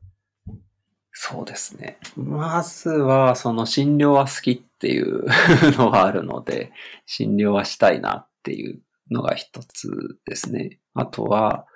[1.12, 1.98] そうですね。
[2.16, 5.24] まずは、その診療は好きっていう
[5.78, 6.72] のはあるので、
[7.06, 10.80] 診療はしたいなっていうのが一つですね。
[10.92, 11.66] あとは、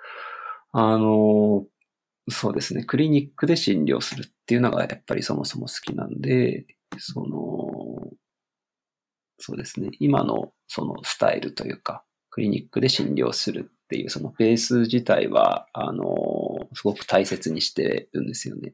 [0.73, 1.65] あの、
[2.29, 2.83] そうですね。
[2.83, 6.65] クリニックで診療するっていうのがやっぱりそもそも好きなんで、
[6.97, 8.11] その、
[9.37, 9.89] そうですね。
[9.99, 16.05] 今のそのスタイルというか、クリニックで診療するっていうそのベース自体は、あの、
[16.73, 18.73] すごく大切にしてるんですよね。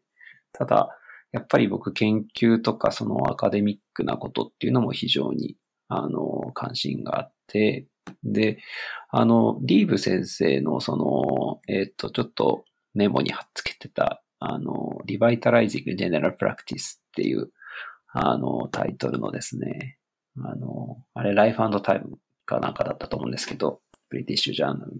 [0.51, 0.89] ただ、
[1.31, 7.87] やっぱり僕研究とかそのアカデミックなことっていうのも非常に、あの、関心があって、
[8.23, 8.59] で、
[9.09, 17.51] あの、リーブ先生のその、えっ、と、ちょっとメモに貼っつけてた、あの、Revitalizing General Practice っていう、
[18.17, 19.97] あの、タイトルのですね、
[20.41, 24.97] あの、あれ、ライフタイムかなんかだったと思うんですけど、ブリティッシュジャーナルの。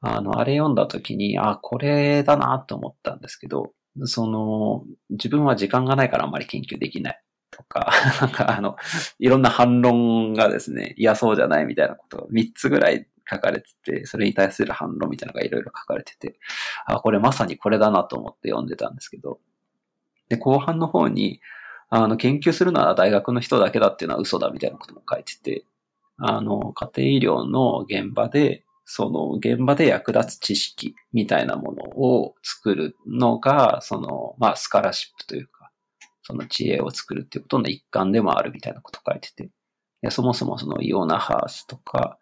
[0.00, 3.74] あの、あれ読んだ時に、あ、これだなと思ったんですけど、
[4.04, 7.90] その、自分は時間がないからあんまり研究できないとか、
[8.22, 8.76] なんかあの、
[9.18, 16.38] いろんな反論がですね、いや、そうじゃないみたいなことが3つぐらい書かれてて、それに対する反論みたいなのがいろいろ書かれてて、
[16.86, 19.38] あ、これまさにこれだなと思って読んでたんですけど、
[20.28, 21.40] で、後半の方に、
[21.88, 25.64] あの、研究するのは大学の人だけだっていうのは嘘だみたいなことも書いてて、
[26.18, 35.70] あの、家庭医療の現場で、その現場で役立つ知識みたいなものを作るのが、その、まあ、スカラシップというか、
[36.22, 39.50] その知恵を作るっていうことの一環でもあるみたいなこと書いてて、
[40.10, 42.18] そもそもそのイオナ・ハースとか、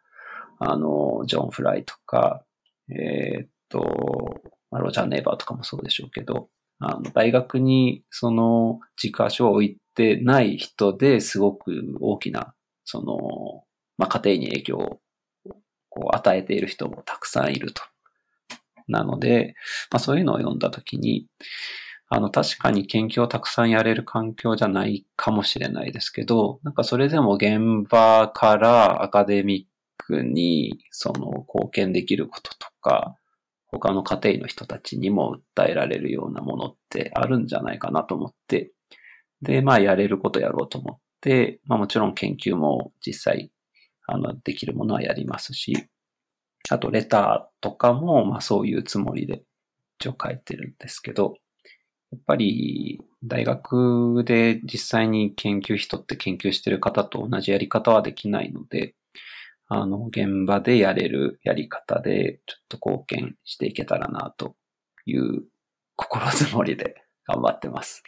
[0.58, 2.44] あの、ジョン・フライとか、
[2.90, 6.48] えーっと、ロジャー・ネイバーとかもそうでしょうけど、
[6.78, 12.54] あの、大学にその自家書を置いてない人ですごく大きな、
[12.84, 13.64] その、
[13.96, 15.00] まあ、家庭に影響を
[15.88, 17.82] こう与えている人もたくさんいると。
[18.88, 19.54] なので、
[19.90, 21.26] まあ、そういうのを読んだときに、
[22.08, 33.16] あの、確かに研究をたくさんやれる環境じゃないかもしれないですけど、なんかそれでも現場からアカデミックにその貢献できることとか、
[33.74, 38.72] 他の家庭の人たちにも訴えられるようなものってあるんじゃないかなと思って、
[39.42, 43.50] で、まあやれることやろうと思って、まあもちろん研究も実際、
[44.06, 45.88] あの、できるものはやりますし、
[46.70, 49.42] あとレターとかも、まあそういうつもりで
[49.98, 51.34] 一応書いてるんですけど、
[52.12, 58.94] やっぱり大学で実際に研究人って研究してる方と同じやり方はできないので、
[59.66, 64.56] あの、現場でやれるやり方でちょっと貢献していけたらなと
[65.06, 65.44] いう
[65.96, 68.02] 心づもりで 頑張ってます。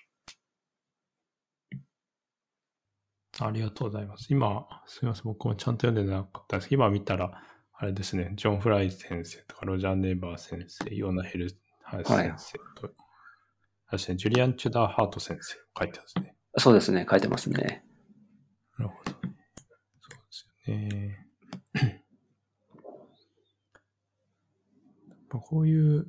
[3.39, 4.29] ありがとうございます。
[4.31, 7.43] 今、すみません、僕もちゃんと読んでなかったです今見たら、
[7.75, 11.51] あれですね、ジョン・フライ先生とか、ロジャー・ネイバー先生、ヨーナ・ヘル
[11.83, 12.95] ハイ先生と、はい
[13.93, 16.35] ですね、ジュリアン・チュダー・ハート先生書いてますね。
[16.59, 17.85] そうですね、書いてますね。
[18.79, 19.13] なるほど。
[19.13, 19.31] そうで
[20.31, 21.26] すよね。
[25.39, 26.07] こういう、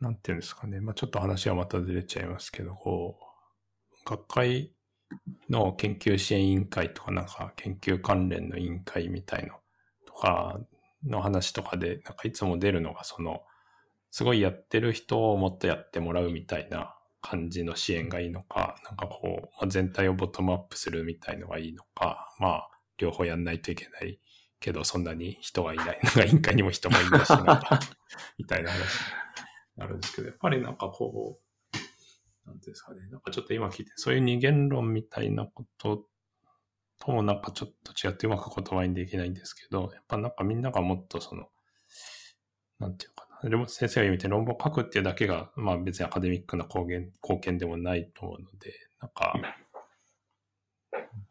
[0.00, 0.80] なんていうんですかね。
[0.80, 4.72] まあちょっと話はまたずれちゃいますけど、こう、学会
[5.48, 9.54] の研究支援委員会とか、なんか研究関連の委員会みたいの
[10.06, 10.60] とか
[11.04, 13.42] の話とかで、なんかいつも出るのが、その、
[14.10, 24.20] すごいやってる人をもっとやってもらうみたいな感じの支援がいいのか、なんかこう、まあ、全体をボトムアップするみたいのがいいのか、まあ、両方やんないといけない
[24.62, 26.00] けど、そんなに人がいない。
[26.02, 27.80] なんか委員会にも人もいないし、なんか、
[28.38, 28.86] みたいな話に
[29.76, 36.06] なるんですけど、やっぱりなんかこう、なんていうんですかね、なんかちょっと今聞いて、そういう二元論みたいなこと
[36.98, 41.50] ともなんかちょっと違ってうまく言葉にできないんですけど、やっぱなんかみんながもっとその、
[42.78, 43.22] なんていうか
[43.66, 49.34] 先生が言うみたいに論文を書くっていうだけが、まあ別にアカデミックな貢献貢献でもないと思うので、なんか、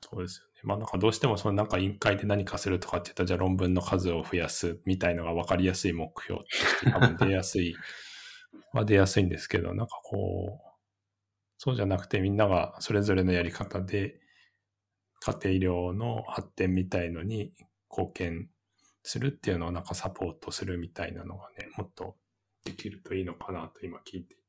[0.02, 0.51] そうですよね。
[0.64, 7.76] まあなんかどうしてもそのなんか委員会で何かするとかって言ったら、じゃあ論文の数を増やすみたいのが分かりやすい目標として多分出やすい、
[8.74, 10.72] は出やすいんですけど、なんかこう、
[11.58, 14.20] そうじゃなくてみんながそれぞれのやり方で
[15.20, 17.54] 家庭医療の発展みたいのに
[17.90, 18.50] 貢献
[19.04, 22.18] するっていうのをなんかサポートするみたいなのがね、もっと
[22.64, 24.42] できるといいのかなと今聞いていて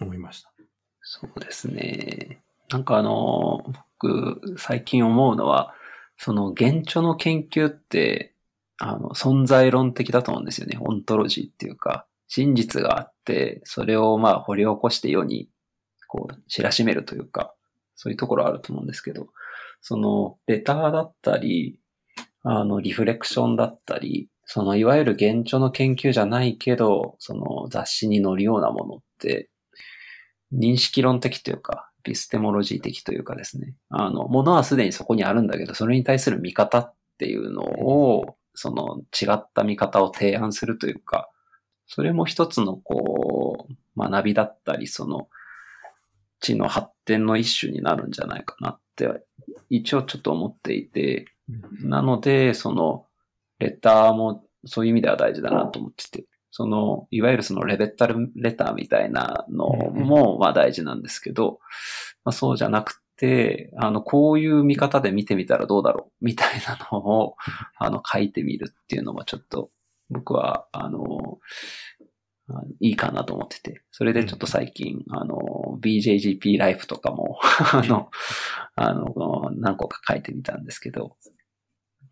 [0.00, 0.52] 思いました。
[1.00, 2.42] そうですね。
[2.70, 3.64] なんかあの、
[4.00, 5.74] 僕最近思うのは、
[6.16, 8.34] その現著の研究って、
[8.78, 10.78] あの、存在論的だと思うんですよね。
[10.80, 15.48] オントロジーっていうか、真実があって、それをまあ掘り起こして世に、
[16.06, 17.54] こう、知らしめるというか、
[17.96, 19.28] そういうところあると思うんですけど、
[19.80, 21.78] その、レターだったり、
[22.42, 29.50] あの、リフレクションだったり、その、いわゆる現状の研究じゃないけど、その雑誌に載るようなものって、
[30.52, 33.74] 認識論的というか、ビステモロジー的というかですね。
[33.90, 41.30] あの、ものはすでにそこにあるんだけど、それに対する見方っていうのを、その違った見方を提案するというか、
[41.86, 45.28] それも一つのこう、学びだったり、その、
[46.40, 49.08] 知の発展の一種になるんじゃないかなって、
[49.68, 51.26] 一応ちょっと思っていて、
[51.82, 53.06] なので、その、
[53.58, 61.60] レターもそういう意味では大事だなと思ってて、その、いわゆるそのレベッタルレターみたいなのも、まあ大事なんですけど、
[62.24, 67.36] まあそうじゃなくて、あの、こういう見方で見てみたらどうだろうみたいなのを、
[67.76, 69.70] あの、書いてみるっていうのもちょっと、
[70.10, 71.38] 僕は、あの、
[72.80, 73.82] いいかなと思ってて。
[73.90, 77.38] それでちょっと最近、あの、BJGP ライフとかも
[77.72, 78.10] あの、
[78.74, 81.16] あの、何個か書いてみたんですけど、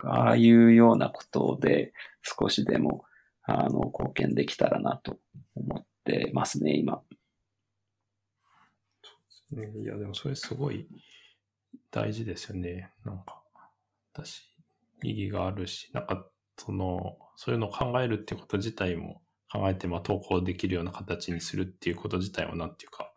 [0.05, 3.06] ああいうようなことで少しでも、
[3.47, 5.19] あの、貢献できたらなと
[5.55, 7.03] 思ってますね、今。
[9.53, 10.89] ねいや、でもそれすごい
[11.91, 12.91] 大事ですよね。
[13.05, 13.43] なんか、
[14.13, 14.43] 私、
[15.03, 16.27] 意義があるし、なんか、
[16.59, 19.23] その、そういうのを考えるってこと自体も
[19.53, 23.13] 考えて、まあ、投稿できるような形にするっていうこと自体は、なんていうか、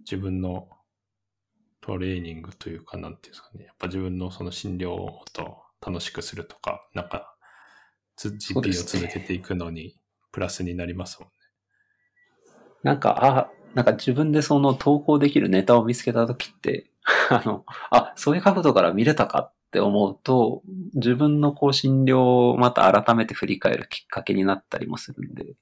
[0.00, 0.68] 自分の
[1.80, 3.64] トレーニングというか、なんていうんですかね。
[3.64, 7.36] やっぱ自分のその診療と楽しくするとか、なんか、
[8.28, 9.96] GP を続けていくのに、
[10.32, 11.34] プラスになりますもんね。
[12.82, 16.90] なんか、あ、なんか自分でその投稿できるネタを見つけたときって、
[17.30, 20.62] あの、あ、そういう角度から見れたかって思うと、
[20.94, 25.54] 自分のこう診療をまた改めて振り返るきっかけになったりもするんで、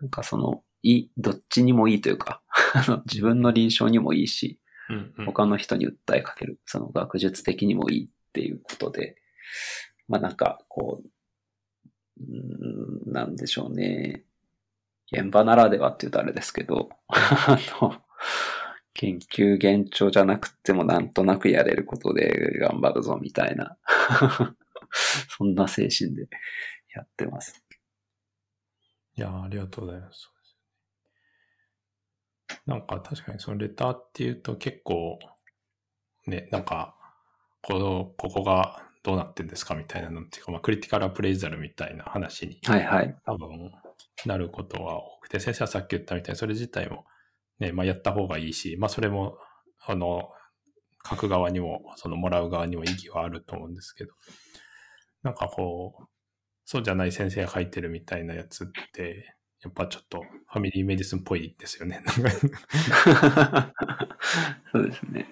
[0.00, 2.42] なんかその、いい、どっちにもいいというか、
[3.06, 9.16] 自分の臨床にもいいし、うんうん、他の人に訴えかける、その学術的にもいいっていうことで、
[10.06, 11.10] まあなんかこう、うん
[13.06, 14.24] なんでしょうね。
[15.10, 18.02] 現場ならではって言うとあれですけど、 あの、
[18.94, 23.78] 研究現状じゃなくてもなんとなくやれることで頑張るぞみたいな
[25.38, 26.28] そんな精神で
[26.94, 27.64] やってます。
[29.16, 30.30] いや、ありがとうございます。
[32.66, 35.18] なんか確かにそのレターっていうと結構、
[36.26, 36.94] ね、なんか、
[37.62, 43.16] この、ここがどうなってんですかみたいなのっていうか、まあ、クリティカルアプレイザルみたいな話にはいはい。
[43.24, 43.72] 多分
[44.26, 47.06] なることは多くて、先生はさっき言ったみたいにそれ自体も
[47.58, 49.38] ね、まあ、やった方がいいし、まあ、それも、
[49.86, 50.28] あの、
[51.08, 54.12] 書く側にも、そのもらう側にも意義はあると思うんですけど、
[55.22, 56.04] なんかこう、
[56.66, 62.02] そうじゃない先生が書いてるみたいなやつって、やっぱちょっとファミリーメディスンっぽいですよね。
[64.70, 65.26] そうですね。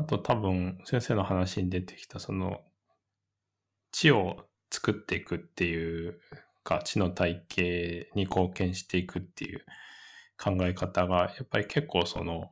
[0.00, 2.62] あと多分先生の話に出てきたその
[3.92, 6.18] 知を作っていくっていう
[6.64, 9.60] か知の体系に貢献していくっていう
[10.42, 12.50] 考え方がやっぱり結構その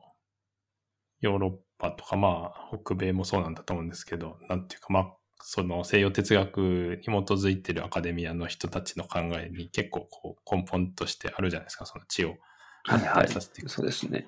[1.21, 12.35] ヨーロッパとかまあ北米もそうなんだと思うんですけどなんていうかまあその西洋哲学に基づいてるアカデミアの人たちの考えに結構こう根本としてあるじゃないですかその知を
[12.83, 13.63] はいはいさせてい。
[13.63, 14.27] くそうですね。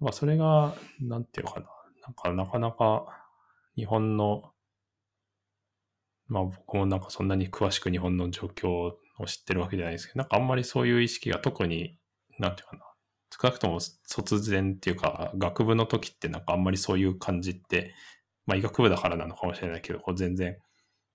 [0.00, 1.66] まあ、それが、なんていうのかな。
[2.06, 3.06] なんか、なかなか、
[3.76, 4.52] 日本の、
[6.26, 11.98] まあ僕もなんかそんなに詳しく日本の状況を知ってるわけじゃないですけど、なんかあんまりそういう意識が特に、
[12.38, 12.82] なんていうかな。
[13.30, 17.94] 少なくとも卒前っていうか、学部の時ってなんかあんまりそういう感じって、
[18.46, 20.56] まあ医学部だからなのかもしれないけど、こう全然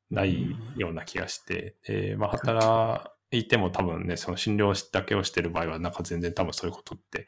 [0.10, 7.28] ないような気がして、で、まあ働いても多分ね、その診療だけをしてる場合は、なんか全然多分そういうことって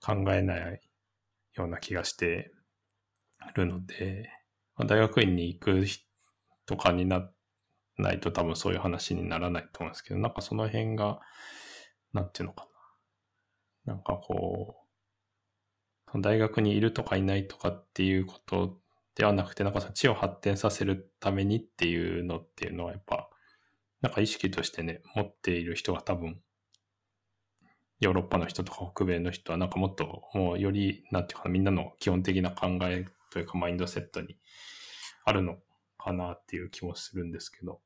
[0.00, 0.80] 考えない
[1.54, 2.53] ような気がして
[3.52, 4.30] るので、
[4.76, 6.04] まあ、大学院に行く人
[6.66, 7.30] とかにな
[7.96, 11.20] ないと多分そういう話にならないと思うんですけど、なんかその辺が、
[12.12, 12.66] なんていうのか
[13.86, 13.94] な。
[13.94, 14.76] なんかこ
[16.12, 18.78] う、大学にいるとかいないとかっていうこと
[19.14, 23.28] ではなくて、なんかその知を発展させるためにっていうのっていうのはやっぱ、
[24.00, 26.40] なんか意識としてね、持っている人が多分
[28.00, 34.36] ヨーロッパの人とか北米の人はなんかもっともうより、なんていうかな、みんなの基本的な考えというかマインドセットに
[35.24, 35.56] あるの
[35.98, 37.80] かなっていう気もするんですけど。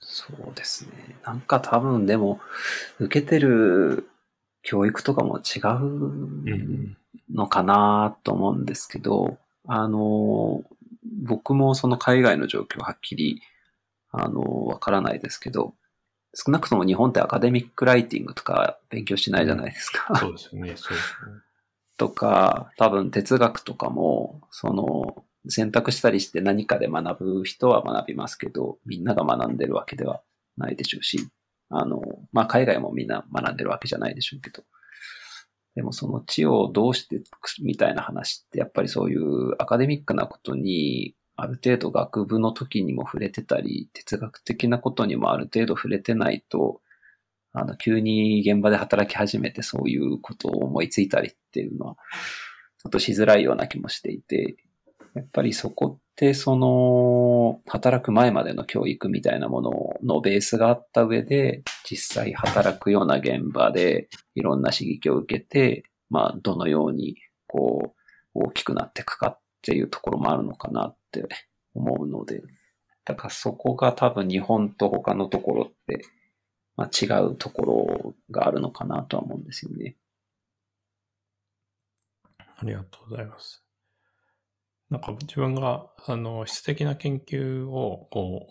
[0.00, 1.16] そうですね。
[1.24, 2.40] なんか多分でも、
[2.98, 4.08] 受けてる
[4.62, 6.96] 教育とかも違う
[7.32, 9.38] のかなと思うんですけど、
[9.68, 10.64] あの、
[11.22, 13.40] 僕もその海外の状況はっきり、
[14.10, 15.74] あの、わからないですけど、
[16.34, 20.18] 少なくとも日本ってアカデミックライティングとか勉強しないじゃないですか。
[20.18, 21.44] そうですよね、そうですね。
[21.96, 30.22] とか、多分哲学とかも、その、選択したりして何かで学ぶ人は学びますけど、みんなが学んでるわけでは
[30.56, 31.28] ないでしょうし、
[31.68, 32.00] あの、
[32.32, 34.62] まあ、海外もみんな学んでるわけじゃないでしょうけど、
[35.74, 46.80] でもその知をどうしていくみたいな話って、やっぱりそういうアカデミックなことに、ある程度学部の時にも触れてたり、哲学的なことにもある程度触れてないと、
[47.54, 51.94] あの、急に現場で働き始めてそういうことを思いついたりっていうのは、
[52.78, 54.56] ちょっとしづらいような気もしていて、
[55.14, 59.70] やっぱりそこってその、働く前までの教育みたいなもの
[60.02, 68.00] のベースがあった上で、実際働くような現場でいろんな刺激を受けて、まあ、どのように、こう、
[68.34, 71.28] 大きくなっていくかっていうところもあるのかなって
[71.74, 72.42] 思うので、
[73.04, 76.04] だからそこが多分日本と他のところって、
[76.76, 79.96] まあ、違うところがあるのかなとは思うんですよね。
[82.56, 83.64] ありがとうございます。
[84.90, 88.48] なんか自分が、あの、質的な研究を、こ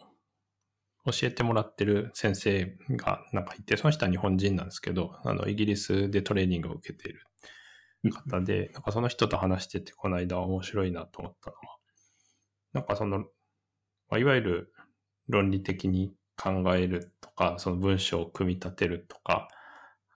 [1.05, 7.21] う、教えてもらってる先生がなんかいて、その人は日本人なんですけど、あの、イギリスでトレーニングを受けている
[8.11, 11.61] 方で、なんかその人と話してて、この間面白いなと思ったのは、
[12.73, 13.25] なんかその、ま
[14.11, 14.73] あ、いわゆる
[15.27, 19.47] 論理的に考えるとか、その文章を組み立てるとか、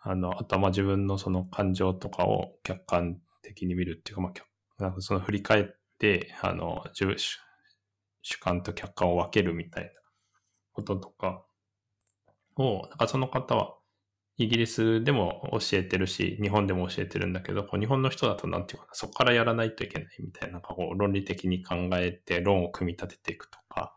[0.01, 5.65] あの、あとはまあ自分のその感情とかを客観的に見るっていうか、まあ、なんかその振り返っ
[5.99, 7.39] て、あの、自分主
[8.22, 9.89] 主観と客観を分けるみたいな
[10.74, 11.45] こととか
[12.57, 13.76] を、なんかその方は
[14.38, 23.95] イギリスでも教えてるし、日本でも教えてるんだけど、こう日本の人だとなんていうかな、そこからやらないといけないみたいな、なんかこう論理的に考えて論を組み立てていくとか、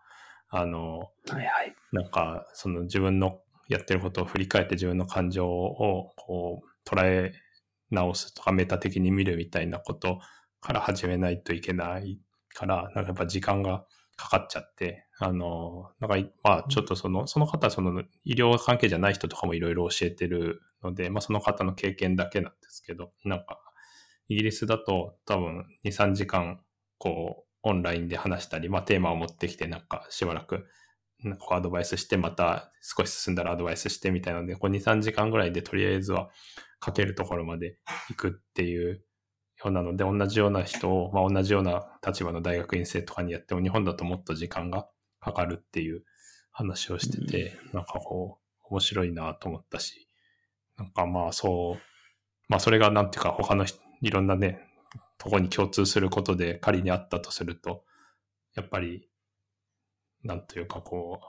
[0.50, 1.74] あの、はいはい。
[1.92, 7.32] なんか、その自分のやってることを振り返って自分の感情をこう捉え
[7.90, 10.20] 直すとかメタ的に見るみたいなこと
[10.60, 12.20] から始めないといけない
[12.52, 13.84] から、なんかやっぱ時間が
[14.16, 23.60] かかっちゃって、あの、なんかい、まあちょっとその、その方はその医療関係じゃない人とかもいろいろ教えてるので、まあその方の経験だけなんですけど、なんか、
[24.28, 26.60] イギリスだと多分2、3時間、
[26.98, 30.66] こう、オンラインで話したり、まあテーマを持ってきてなんかしばらく
[31.22, 36.30] なんかアドバイスして、また少し進んだらアドバイスしてみたいなので、こう2、3時間ぐらいでとりあえずは
[36.84, 37.76] 書けるところまで
[38.08, 39.02] 行くっていうよ
[39.66, 44.88] うなので、同じような人を、まあ同じような立場の大学院生とかにやっても、日本だともっと時間が
[45.20, 46.04] かかるっていう
[46.52, 50.08] 話をしてて、うん、なんかこう、面白いなと思ったし、
[50.78, 51.80] なんかまあそう、
[52.48, 53.66] まあそれがなんていうか他の
[54.00, 54.69] いろんなね、
[55.20, 57.84] とこに共通することで仮にあったとすると、
[58.56, 59.06] やっぱり
[60.24, 61.20] なんというかこ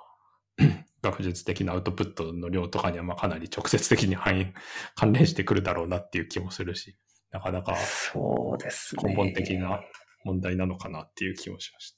[0.57, 0.63] う、
[1.03, 4.53] 学術的なアウトプットの量とかにはまあかなり直接的に反
[4.95, 6.97] 関連してくるだろうなっていう気もするし、
[7.31, 9.81] なかなかそうです根本的な
[10.23, 11.97] 問題なのかなっていう気もしました。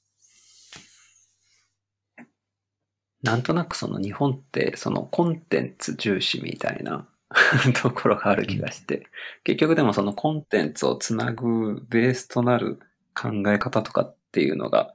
[3.22, 7.08] なんとなくその日本ってそのコンテンツ重視みたいな
[7.82, 9.06] ところがある気がして、
[9.42, 12.80] 結局でもそのコンテンツをつなぐベースとなる
[13.14, 14.94] 考え方とかっていうのが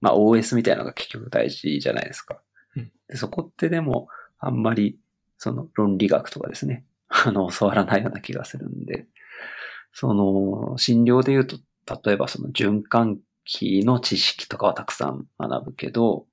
[0.00, 2.40] まあ OS みたいなのが結局大事じゃないですか。
[2.76, 4.08] うん、でそこってでも
[4.38, 4.98] あんまり
[5.38, 9.06] その論理学とかですね、 あの、教わらないような気がするんで、
[9.92, 11.58] その、診療で言うと、
[12.04, 16.26] 例えばその循環器の知識とかはたくさん学ぶけど、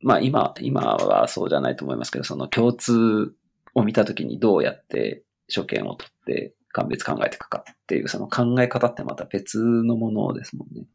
[0.00, 3.34] まあ今、今はそうじゃないと思いますけど、その共通
[3.74, 10.86] を見たときにどうやって所見を取って鑑別考えていくかっていうその考え方ってまた別のものですもんね。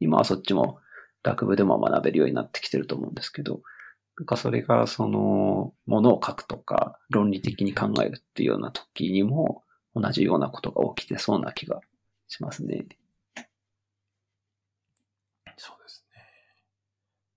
[0.00, 0.78] 今はそっちも
[1.22, 3.62] 学部でも学べるようになってきてると思うんですけど、
[4.18, 9.62] なんかそれがその、ものを書くとか、論理的に考えるっていうような時にも、
[9.94, 11.80] 同じようなことが起きてそうな気が
[12.28, 12.86] しますね。
[15.56, 16.06] そうです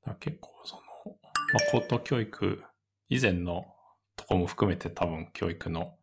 [0.05, 0.15] ね。
[0.19, 2.63] 結構その、まあ、高等教育
[3.09, 3.73] 以前の
[4.29, 5.95] こも含めて多分教育の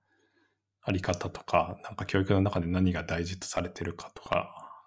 [0.82, 4.82] あり方とか、なんか教育の中で何が大事とされてるかとか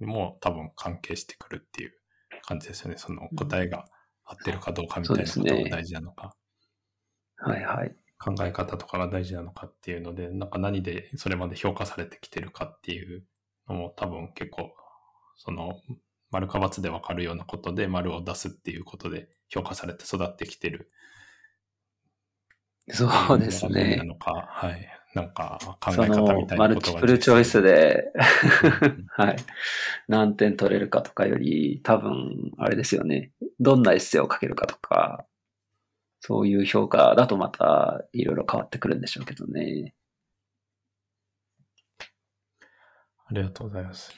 [0.00, 1.92] も多分関係してくるっていう
[2.46, 2.96] 感じですよね。
[2.96, 3.86] その答えが
[4.24, 6.36] 合ってるかどうかみたいなことが大事なのか。
[7.46, 7.96] ね、はいはい。
[8.18, 13.24] 考え方とかが大事なのかっていうので、なんか何でそれまで評価されてきてるかっていう
[13.68, 14.72] のも多分結構、
[15.36, 15.80] その、
[16.30, 20.90] 丸か×で分かるようなことで丸を出すっていうことで評価されて育ってきてる。
[22.90, 23.96] そうですね。
[23.96, 24.88] なのか、はい。
[25.14, 28.12] なんか考え方みたいなマルチプルチョイスで
[29.16, 29.36] はい。
[30.08, 33.30] 何点取れるかとかより、多分、あれですよね。
[33.60, 35.24] どんなエッセイを書けるかとか、
[36.20, 39.94] そういう評価だとまたいろいろ変わってくるんでしょうけどね。
[43.26, 44.12] ありがとうございます。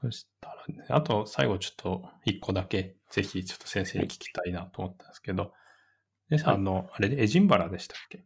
[0.00, 5.52] そしたらね、あと最後ちょっと一個だけ、ぜひちょっと先生に聞きたいなと思ったんですけど、
[6.30, 8.24] でさ、あの、あれでエジンバラでしたっけ？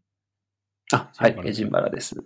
[0.93, 2.17] あ、はい、エジンバラです。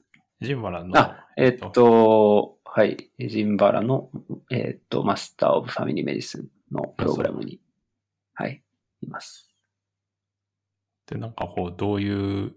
[0.40, 0.98] エジンバラの。
[0.98, 4.10] あ、えー、っと、はい、エジンバラの、
[4.50, 7.60] えー、っと、 Master of Family Medicine のプログラムに、
[8.34, 8.62] はい、
[9.02, 9.54] います。
[11.06, 12.54] で、なんかこう、どういう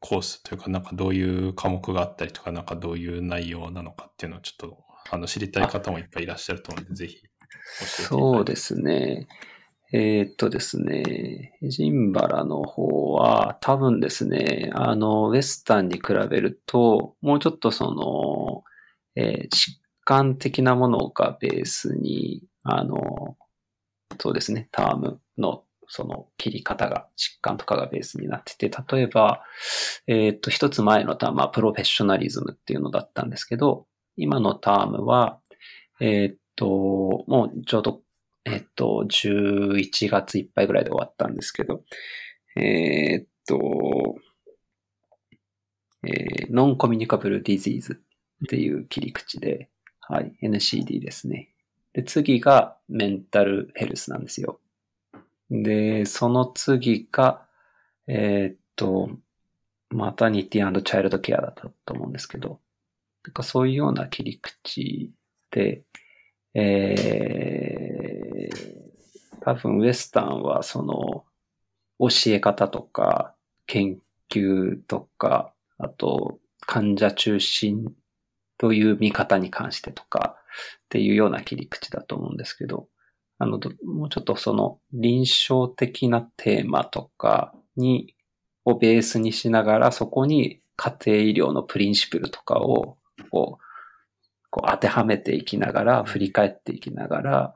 [0.00, 7.22] コースというか、なんかどういう科目があったりとか、なんかどういう内容なのかっていうのをちょっと、あの、知りたい方もいっぱいいらっしゃると思うので、ぜひ
[7.70, 9.26] そうですね。
[9.92, 18.64] えー、っとですね、ジンバラの方は多分ですね、あの、ウェスタンに比べると、もうちょっとその、
[19.16, 23.36] えー、疾患的なものがベースに、あの、
[24.20, 29.42] そうですね、タームのその切り方が、疾患とかがベースになってて、例えば、
[30.06, 35.40] えー、っと、一つ前のタームはプロフェッショナリズムっていうのだったんですけど、今のタームは、
[36.00, 38.00] えー、っと、もうちょうど
[38.44, 41.82] えっと、11月いっぱいぐらいで終わったんですけど、
[42.56, 44.16] えー、っと、
[46.06, 48.02] えー、ノンコミュニカブルディジーズ
[48.44, 49.70] っていう切り口で、
[50.00, 51.48] はい、NCD ですね。
[51.94, 54.60] で、次がメンタルヘルスなんですよ。
[55.50, 57.46] で、その次が、
[58.06, 59.10] えー、っと、
[59.90, 62.60] マタニティチャイルドケアだったと思うんですけど、
[63.24, 65.12] なんかそういうような切り口
[65.50, 65.82] で、
[66.54, 67.83] えー、
[69.44, 71.24] 多分ウエスタンはその
[71.98, 73.34] 教え方とか
[73.66, 73.98] 研
[74.30, 77.92] 究とか、あと患者中心
[78.58, 82.88] という見方に関してとかっていうような切り口だと思うんですけど、
[83.38, 88.14] あの、もうちょっとその臨床的なテーマとかに、
[88.64, 92.96] をベースにしながら、そこに家庭医療のプリンシプルとかを、
[93.30, 93.64] こう、
[94.50, 97.54] こう当てはめていきながら、振り返っていきながら、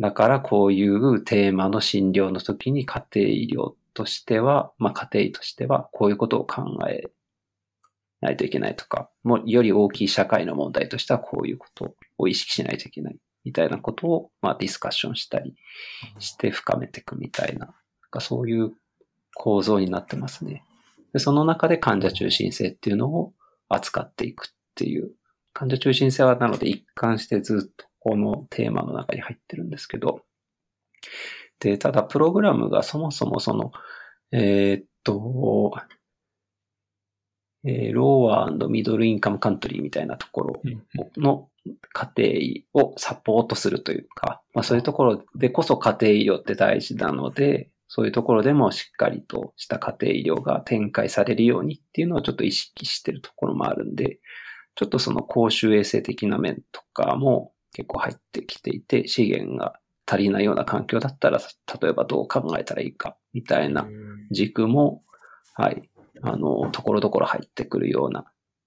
[0.00, 7.10] だからこういうテーマの診療の時に家庭医療としては、まあ家庭医としてはこういうことを考え
[8.20, 13.18] ないといけないとか、もうより大きい社会の問題としてはこういうことを意識しないといけない。
[13.44, 15.54] みたいなことを、まあ、ディスカッションしたり
[16.18, 17.74] して深めていくみたいな、
[18.12, 18.72] なそういう
[19.34, 20.64] 構造になってますね。
[21.12, 23.32] で、その中で患者中心性っていうのを
[23.68, 25.12] 扱っていくっていう。
[25.54, 30.22] 患者中心性はなので一貫してずっとこのテーマの中に入ってるんですけど、
[31.60, 33.72] で、ただプログラムがそもそもその、
[34.32, 35.74] えー、っと、
[37.64, 40.62] えー、ローアーミドルインカムカントリーみたいなところ
[41.16, 41.48] の
[41.92, 54.18] 家庭をサポートするというか、まあそういうところでこそ家庭医療って大事なので、そういうところでもしっかりとした家庭医療が展開されるようにっていうのをちょっと意識してるところもあるんで、
[54.76, 61.38] ちょっとその公衆衛生的な面とかも結構入ってきていて、資源が足りないような環境だったら、
[61.80, 63.86] 例えばどう考えたらいいかみたいな
[64.30, 65.02] 軸も、
[65.54, 65.88] はい、
[66.22, 68.24] あの、ところどころ入ってくるような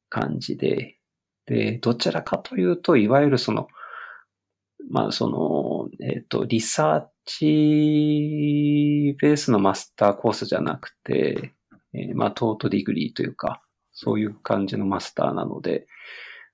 [0.10, 0.98] 感じで、
[1.46, 3.68] で、どちらかというと、いわゆるその、
[4.90, 11.54] まあ、その、えっ、ー、と、 research base の master course じゃなくて、
[11.94, 13.62] えー、まあ、 taught degree というか、
[13.94, 15.88] そういう感じのマスターなので、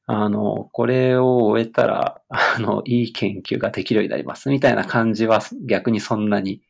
[0.10, 6.62] あの、これを終えたら、あの、いい研究ができるようになります、みたいな感じは逆にそんなに、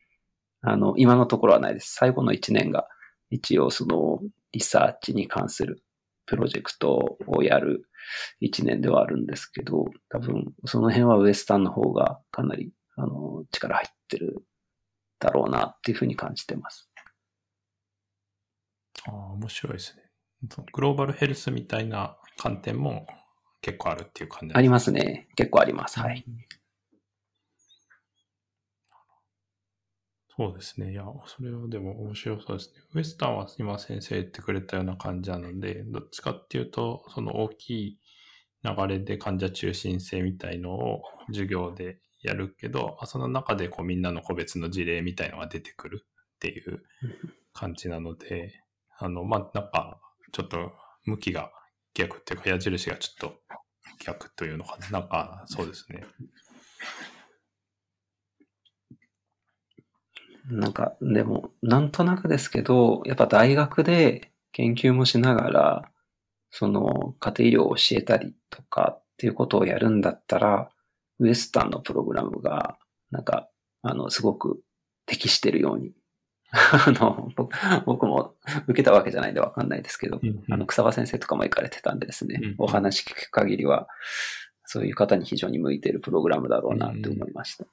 [0.60, 1.94] あの、今のところはないです。
[1.94, 2.88] 最後の1年が、
[3.30, 4.20] 一応その、
[4.52, 5.84] リサーチに関する
[6.26, 7.88] プロジェクトをやる
[8.40, 14.42] 1年ではあるんですけど、多分、その辺はウエスタンの方がかなり、あの、力入ってる
[15.20, 16.90] だろうなっていうふうに感じてます。
[19.06, 20.02] ああ、面白いですね。
[20.72, 23.06] グローバルヘルスみたいな観点も
[23.60, 25.28] 結構あるっていう感じありますね。
[25.34, 25.98] 結構あります。
[26.00, 26.24] はい。
[30.36, 30.92] そうですね。
[30.92, 32.80] いや、それはでも面白そうですね。
[32.94, 37.98] ウエスタンは今先生言ってくれたような感じなので、どっちかっていうと、その大きい
[38.62, 46.84] 流れで患者中心性みたいのを授業でやるけど、まあ、その中でこうみんなの個別の事例みたいのが出てくるっていう
[47.52, 48.62] 感じなので、
[48.96, 50.00] あの、まあ、なんか、
[50.30, 50.72] ちょっと
[51.04, 51.50] 向きが
[51.98, 53.40] 逆っていうか矢印がちょっと
[54.04, 55.00] 逆というのかな。
[55.00, 56.04] なんか、そうですね。
[60.46, 65.90] なんか、でも、なんとなくですけど、やっぱ大学で研究もしながら、
[66.50, 70.70] その家庭医療を教えたりとかっていうことをやるんだったら、
[71.18, 72.78] ウエスタンのプログラムが、
[73.10, 73.50] なんか、
[73.82, 74.62] あの、すごく
[75.04, 75.92] 適してるように
[76.52, 77.30] あの、
[77.84, 78.34] 僕も
[78.66, 83.88] 受けたわけじゃないんでわかんないですけど、うんうん、あの、草場先生とかも行かれてたんでですね、うんうん、お話聞く限りは、
[84.64, 87.66] そういう方に非常に向いているプログラムだろうなって思いました。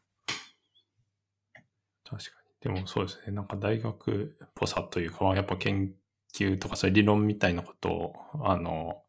[2.04, 2.74] 確かに。
[2.74, 5.94] でもそうですね、なんか大学っぽさというか、やっぱ研
[6.34, 8.14] 究とかそういう理論みたいなことを、
[8.46, 9.02] あの、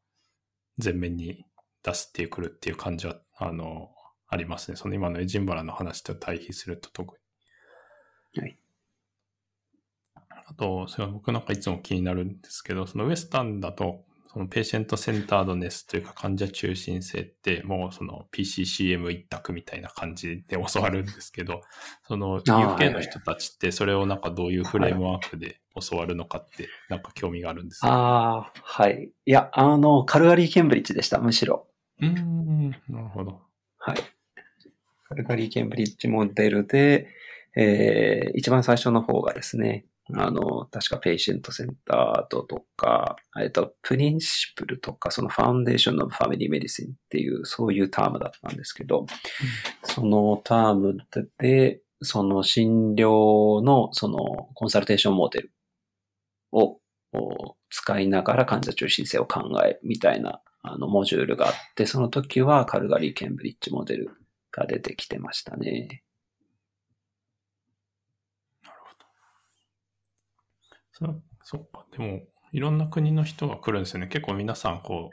[0.83, 1.45] 前面に
[1.83, 3.91] 出してくるっていう感じは、あの、
[4.29, 4.77] ありますね。
[4.77, 7.17] その今のエジンバラの話と対比すると特
[8.35, 8.43] に。
[8.43, 8.59] はい。
[10.49, 21.63] あと、それは僕なんかいつも気になるんですけど、そのウエスタンだと、そのペーシェントセンタードネスというか患者中心性ってもうその PCCM 一択みたいな感じで教わるんですけど、
[22.07, 29.11] その UK の人たちってそれをなんかどういうフレームワークで教わるのかってなんか興味があるんですか、ああ、はい。
[29.25, 31.67] いや、あの、カルガリー・ケンブリッジでした、むしろ。
[32.03, 33.41] うん、なるほど。
[33.79, 33.97] はい。
[35.09, 37.09] カルガリー・ケンブリッジモデルで、
[37.57, 49.07] えー、一番最初の方がですね、あの、確かペイシェントセンタードとか、えっと、プリンシプルとか、そのファウンデーションのファミリーメディシンっていう、そういうタームだったんですけど、うん、
[49.83, 50.99] そのターム
[51.39, 54.19] で、その診療の、その
[54.55, 55.53] コンサルテーションモデル
[56.53, 56.79] を
[57.71, 64.11] 使いながら患者中心性を考えるみたいなあのモジュールがあって、その時はカルガリー・ケンブリッジモデル
[64.53, 66.03] が出てきてましたね。
[70.99, 71.85] そそっか。
[71.93, 72.21] でも、
[72.53, 74.07] いろんな国の人が来るんですよね。
[74.09, 75.11] 結構皆さん、こ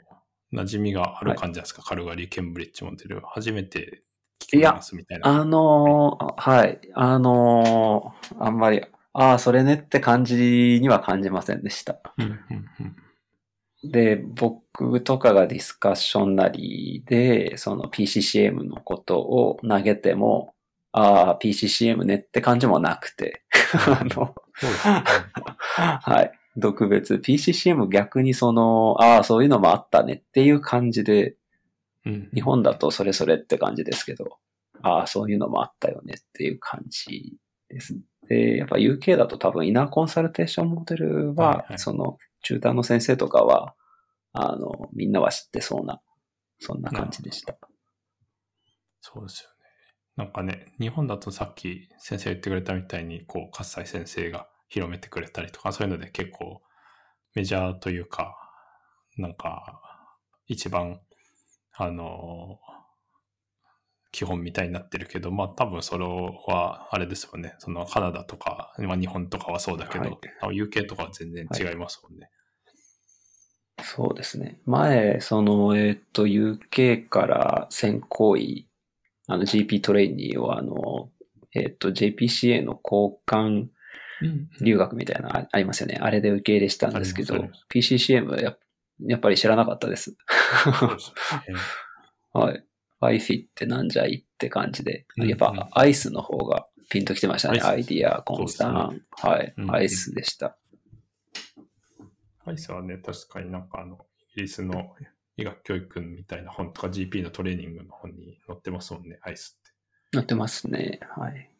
[0.52, 3.20] う、馴染みがある感じですか、はい、カルガリー、ケンブリッジモデル。
[3.26, 4.02] 初めて
[4.40, 5.30] 聞きますみたいな。
[5.30, 6.80] いあのー、はい。
[6.94, 8.82] あのー、あんまり、
[9.12, 12.00] ああ、それねって感じには感じませんでした。
[13.84, 20.54] で、僕とかがディスカッションなりで、その PCCM のことを投げても、
[20.92, 23.44] ああ、PCCM ねって感じもなくて、
[23.86, 26.32] あの、はい。
[26.60, 27.14] 特別。
[27.14, 31.36] PCCM 逆にその、ああ、そういうのもあったねっていう感じで、
[32.06, 34.38] うん、日本だとそれそれって感じですけど、
[34.82, 37.36] ああ、そういうのもあったよねっていう感じ
[37.68, 37.96] です。
[38.28, 43.74] で、やっぱ UK だと多分イナーコンサルテーションモデルは、はいはい、その、チューターの先生とかは、
[44.32, 46.00] あの、みんなは知ってそうな、
[46.60, 47.56] そんな感じでした。
[49.00, 49.53] そうですよね。
[50.16, 56.62] なんかね、日本だとさっき先生言ってくれたみたいに、こう、葛西先生が広めてくれたりとか、そういうので結構
[57.34, 58.36] メジャーというか、
[59.16, 59.80] なんか、
[60.46, 61.00] 一番、
[61.76, 62.60] あの、
[64.12, 67.56] 基本みたいになってるけど、まあ多分それは、あれですよね。
[67.58, 72.30] そのカナダとか、まあ日本とかはそうだけど、はい、UK とかは全然違いますもんね。
[73.76, 74.60] はい、そうですね。
[74.66, 78.68] 前、その、えっ、ー、と、UK から先行医、
[79.26, 81.10] あの GP トレーニーをあの、
[81.54, 83.68] えっ、ー、と、JPCA の交換
[84.60, 85.98] 留学みたいなありますよね。
[86.00, 88.56] あれで受け入れしたんですけど、PCCM や
[89.00, 90.16] やっぱり知らなかったです。
[92.32, 92.64] はい。
[93.00, 97.60] ファイフィってなんじゃいって感じで、やっぱアイスの方がピンときてましたね。
[97.60, 100.56] アイディア、コンスタン、ね、はい、アイスでした。
[102.46, 104.94] アイスはね、確かになんかあの、イギリスの
[105.36, 109.70] 医学教育みたいな本とか GP のトレーニングの本に載ってますもんね、アイスって。
[110.12, 111.00] 載ってますね。
[111.16, 111.50] はい。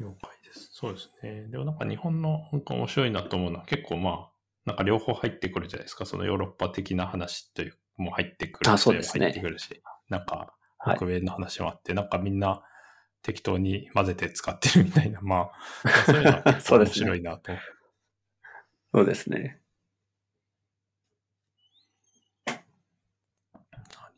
[0.00, 0.70] 了解です。
[0.72, 1.46] そうですね。
[1.48, 4.30] でもなんか日本の本当面白いなと思うのは結構まあ、
[4.66, 6.04] なんか両方入ってくるじゃないですか。
[6.04, 8.70] そのヨーロッパ的な話というも入ってくる。
[8.70, 9.26] あ、そうですね。
[9.26, 12.62] 入ってくるし、なんか、北米の話もあって、はい、なんかみんな
[13.22, 15.50] 適当に混ぜて使ってるみたいな、ま
[15.84, 17.52] あ、 そういうのは面白いなと。
[18.92, 19.60] そうですね。
[22.46, 22.56] あり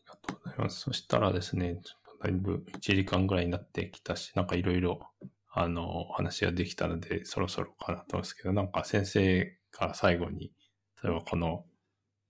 [0.06, 0.80] がとうございます。
[0.80, 1.80] そしたらですね、
[2.22, 5.00] だいぶ1時間ぐらいになってきたし、なんかいろいろ、
[5.52, 10.52] あの、お話ができたので、そろそろかなと思うんですけど、なんか先生から最後に、
[11.02, 11.64] 例えばこの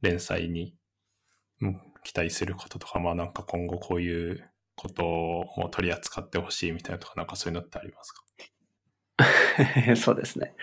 [0.03, 0.77] 連載に
[1.61, 8.25] うん期待することとか、まあなんか今後こういうことを取り扱ってほしいみたいなとか、なんかそういうのってありますか？
[9.97, 10.55] そうですね。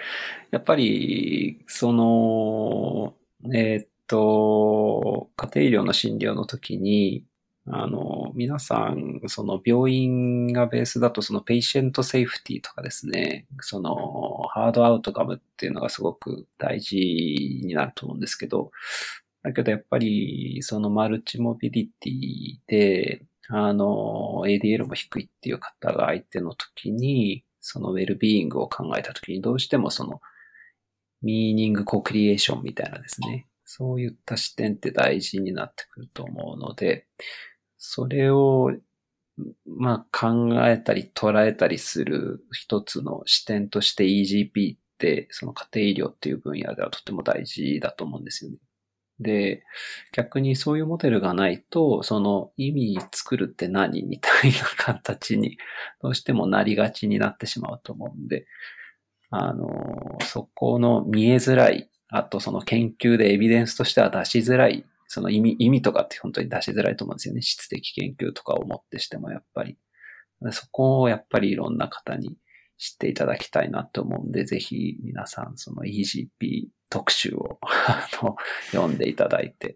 [0.51, 3.16] やっぱり、その、
[3.55, 7.26] えー、っと、家庭医療の診療の時に、
[7.74, 13.96] あの、皆さん、その病院がベースだと、その patient safety とかですね、その
[14.50, 16.98] hard outcome っていうのがすごく大事
[17.64, 18.72] になると思うんですけど、
[19.42, 30.20] だけどやっぱり、その multimorbidity で、あの、ADL も低いっていう方が相手の時に、そのウェルビーイングを考えた時にどうしてもその、
[31.22, 37.08] ミーニングコクリエーションみたいなですね、そういった視点って大事になってくると思うので、
[37.84, 38.72] それを、
[39.66, 48.58] まあ考えたり捉えたりする一つの視点として EGP って、その家庭医療っていう分野ではとても大事だと思うんですよね。
[49.20, 49.64] で、
[50.14, 55.58] 逆にそういうモデルがないと、その意味作るって何みたいな形に
[56.02, 58.46] どうしてもなりがちになってしまうと思うんで、
[59.32, 59.70] あの、
[60.22, 67.41] そこの見えづらい、あとその研究でエビデンスとしては出しづらい、その意味、意味とかって本当に出しづらいと思うんですよね。
[67.41, 69.78] 質的研究とかをもってしてもやっぱり。
[70.51, 72.38] そこをやっぱりいろんな方に
[72.78, 77.59] 知っていただきたいなと思うんで、ぜひ皆さんその EGP 特集を
[78.72, 79.76] 読んでいただいて、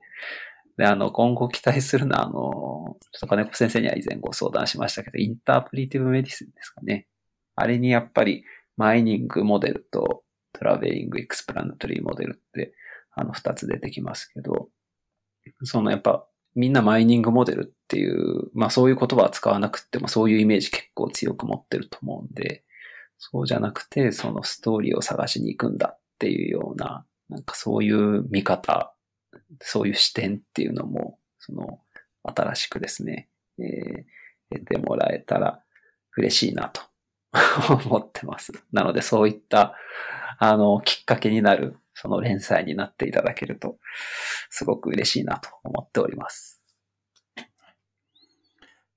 [0.78, 7.08] で、あの、今後期待するのは、あの、ちょっと金子先生には以前ご相談しましたけど、 interpretive medicine ですかね。
[7.56, 8.46] あれにやっぱり、
[8.78, 10.24] mining model と
[10.54, 12.74] traveling explanatory model って、
[13.12, 14.70] あの、二つ出てきますけど、
[15.64, 22.64] そのやっぱ、みんな mining model っていう、まあそういう言葉は使わなくてもそういうイメージ結構強く持ってると思うんで、
[23.18, 28.94] そうじゃなくて、そのストーリーを探しに行くんだっていうような、なんかそういう見方、
[29.62, 31.80] そういう視点っていうのも、その、
[32.24, 33.30] 新しくですね、
[33.60, 35.62] えー、得てもらえたら
[36.18, 36.82] 嬉しいなと
[37.86, 38.52] 思ってます。
[38.72, 39.76] なのでそういった、
[40.40, 43.78] あの、きっかけになる、その連載になっていただけると、
[44.50, 46.62] すごく嬉しいなと思っております。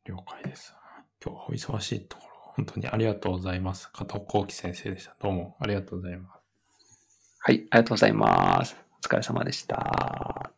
[0.05, 0.75] 了解です。
[1.25, 3.91] 今日はお忙しいところ、本当にありがとうございます。
[3.93, 5.17] 加藤幸喜先生でした。
[5.21, 6.39] どうもありがとうございます。
[7.41, 8.77] はい、ありがとうございます。
[9.05, 10.58] お疲れ様でした。